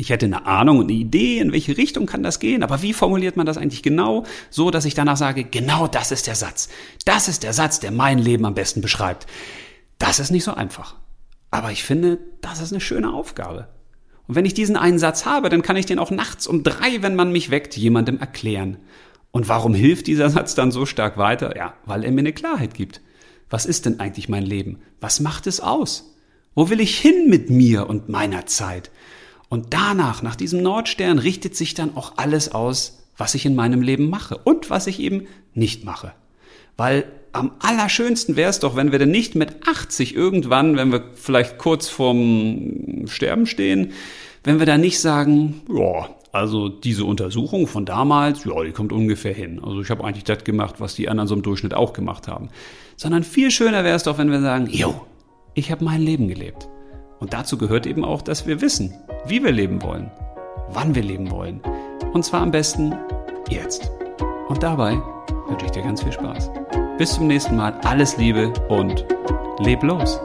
Ich 0.00 0.08
hätte 0.08 0.24
eine 0.24 0.46
Ahnung 0.46 0.78
und 0.78 0.84
eine 0.84 0.98
Idee, 0.98 1.40
in 1.40 1.52
welche 1.52 1.76
Richtung 1.76 2.06
kann 2.06 2.22
das 2.22 2.40
gehen, 2.40 2.62
aber 2.62 2.80
wie 2.80 2.94
formuliert 2.94 3.36
man 3.36 3.44
das 3.44 3.58
eigentlich 3.58 3.82
genau, 3.82 4.24
so 4.48 4.70
dass 4.70 4.86
ich 4.86 4.94
danach 4.94 5.18
sage, 5.18 5.44
genau 5.44 5.88
das 5.88 6.10
ist 6.10 6.26
der 6.26 6.36
Satz. 6.36 6.70
Das 7.04 7.28
ist 7.28 7.42
der 7.42 7.52
Satz, 7.52 7.80
der 7.80 7.90
mein 7.90 8.18
Leben 8.18 8.46
am 8.46 8.54
besten 8.54 8.80
beschreibt. 8.80 9.26
Das 9.98 10.18
ist 10.18 10.30
nicht 10.30 10.44
so 10.44 10.54
einfach. 10.54 10.96
Aber 11.50 11.70
ich 11.70 11.84
finde, 11.84 12.18
das 12.40 12.62
ist 12.62 12.72
eine 12.72 12.80
schöne 12.80 13.12
Aufgabe. 13.12 13.68
Und 14.26 14.36
wenn 14.36 14.46
ich 14.46 14.54
diesen 14.54 14.78
einen 14.78 14.98
Satz 14.98 15.26
habe, 15.26 15.50
dann 15.50 15.60
kann 15.60 15.76
ich 15.76 15.84
den 15.84 15.98
auch 15.98 16.10
nachts 16.10 16.46
um 16.46 16.62
drei, 16.62 17.02
wenn 17.02 17.14
man 17.14 17.30
mich 17.30 17.50
weckt, 17.50 17.76
jemandem 17.76 18.18
erklären. 18.18 18.78
Und 19.32 19.50
warum 19.50 19.74
hilft 19.74 20.06
dieser 20.06 20.30
Satz 20.30 20.54
dann 20.54 20.72
so 20.72 20.86
stark 20.86 21.18
weiter? 21.18 21.58
Ja, 21.58 21.74
weil 21.84 22.04
er 22.04 22.10
mir 22.10 22.20
eine 22.20 22.32
Klarheit 22.32 22.72
gibt. 22.72 23.02
Was 23.50 23.66
ist 23.66 23.84
denn 23.84 24.00
eigentlich 24.00 24.30
mein 24.30 24.46
Leben? 24.46 24.78
Was 24.98 25.20
macht 25.20 25.46
es 25.46 25.60
aus? 25.60 26.16
Wo 26.54 26.70
will 26.70 26.80
ich 26.80 26.98
hin 26.98 27.28
mit 27.28 27.50
mir 27.50 27.86
und 27.86 28.08
meiner 28.08 28.46
Zeit? 28.46 28.90
Und 29.50 29.74
danach, 29.74 30.22
nach 30.22 30.36
diesem 30.36 30.62
Nordstern, 30.62 31.18
richtet 31.18 31.56
sich 31.56 31.74
dann 31.74 31.96
auch 31.96 32.14
alles 32.16 32.54
aus, 32.54 33.02
was 33.16 33.34
ich 33.34 33.44
in 33.44 33.56
meinem 33.56 33.82
Leben 33.82 34.08
mache 34.08 34.38
und 34.38 34.70
was 34.70 34.86
ich 34.86 35.00
eben 35.00 35.26
nicht 35.52 35.84
mache. 35.84 36.12
Weil 36.76 37.04
am 37.32 37.50
allerschönsten 37.58 38.36
wäre 38.36 38.48
es 38.48 38.60
doch, 38.60 38.76
wenn 38.76 38.92
wir 38.92 39.00
denn 39.00 39.10
nicht 39.10 39.34
mit 39.34 39.66
80 39.68 40.14
irgendwann, 40.14 40.76
wenn 40.76 40.92
wir 40.92 41.02
vielleicht 41.14 41.58
kurz 41.58 41.88
vorm 41.88 43.06
Sterben 43.06 43.46
stehen, 43.46 43.92
wenn 44.44 44.60
wir 44.60 44.66
da 44.66 44.78
nicht 44.78 45.00
sagen, 45.00 45.62
ja, 45.68 46.08
also 46.32 46.68
diese 46.68 47.04
Untersuchung 47.04 47.66
von 47.66 47.84
damals, 47.84 48.44
ja, 48.44 48.62
die 48.62 48.70
kommt 48.70 48.92
ungefähr 48.92 49.34
hin. 49.34 49.60
Also 49.62 49.80
ich 49.80 49.90
habe 49.90 50.04
eigentlich 50.04 50.24
das 50.24 50.44
gemacht, 50.44 50.76
was 50.78 50.94
die 50.94 51.08
anderen 51.08 51.26
so 51.26 51.34
im 51.34 51.42
Durchschnitt 51.42 51.74
auch 51.74 51.92
gemacht 51.92 52.28
haben. 52.28 52.50
Sondern 52.96 53.24
viel 53.24 53.50
schöner 53.50 53.82
wäre 53.82 53.96
es 53.96 54.04
doch, 54.04 54.16
wenn 54.16 54.30
wir 54.30 54.40
sagen, 54.40 54.68
jo, 54.70 55.06
ich 55.54 55.72
habe 55.72 55.84
mein 55.84 56.02
Leben 56.02 56.28
gelebt. 56.28 56.68
Und 57.20 57.34
dazu 57.34 57.58
gehört 57.58 57.86
eben 57.86 58.04
auch, 58.04 58.22
dass 58.22 58.46
wir 58.46 58.60
wissen, 58.60 58.94
wie 59.26 59.44
wir 59.44 59.52
leben 59.52 59.82
wollen, 59.82 60.10
wann 60.70 60.94
wir 60.94 61.02
leben 61.02 61.30
wollen. 61.30 61.60
Und 62.12 62.24
zwar 62.24 62.40
am 62.40 62.50
besten 62.50 62.94
jetzt. 63.48 63.90
Und 64.48 64.62
dabei 64.62 65.00
wünsche 65.46 65.66
ich 65.66 65.70
dir 65.70 65.82
ganz 65.82 66.02
viel 66.02 66.12
Spaß. 66.12 66.50
Bis 66.98 67.14
zum 67.14 67.26
nächsten 67.26 67.56
Mal. 67.56 67.74
Alles 67.84 68.16
Liebe 68.16 68.52
und 68.68 69.04
leb 69.58 69.82
los. 69.82 70.18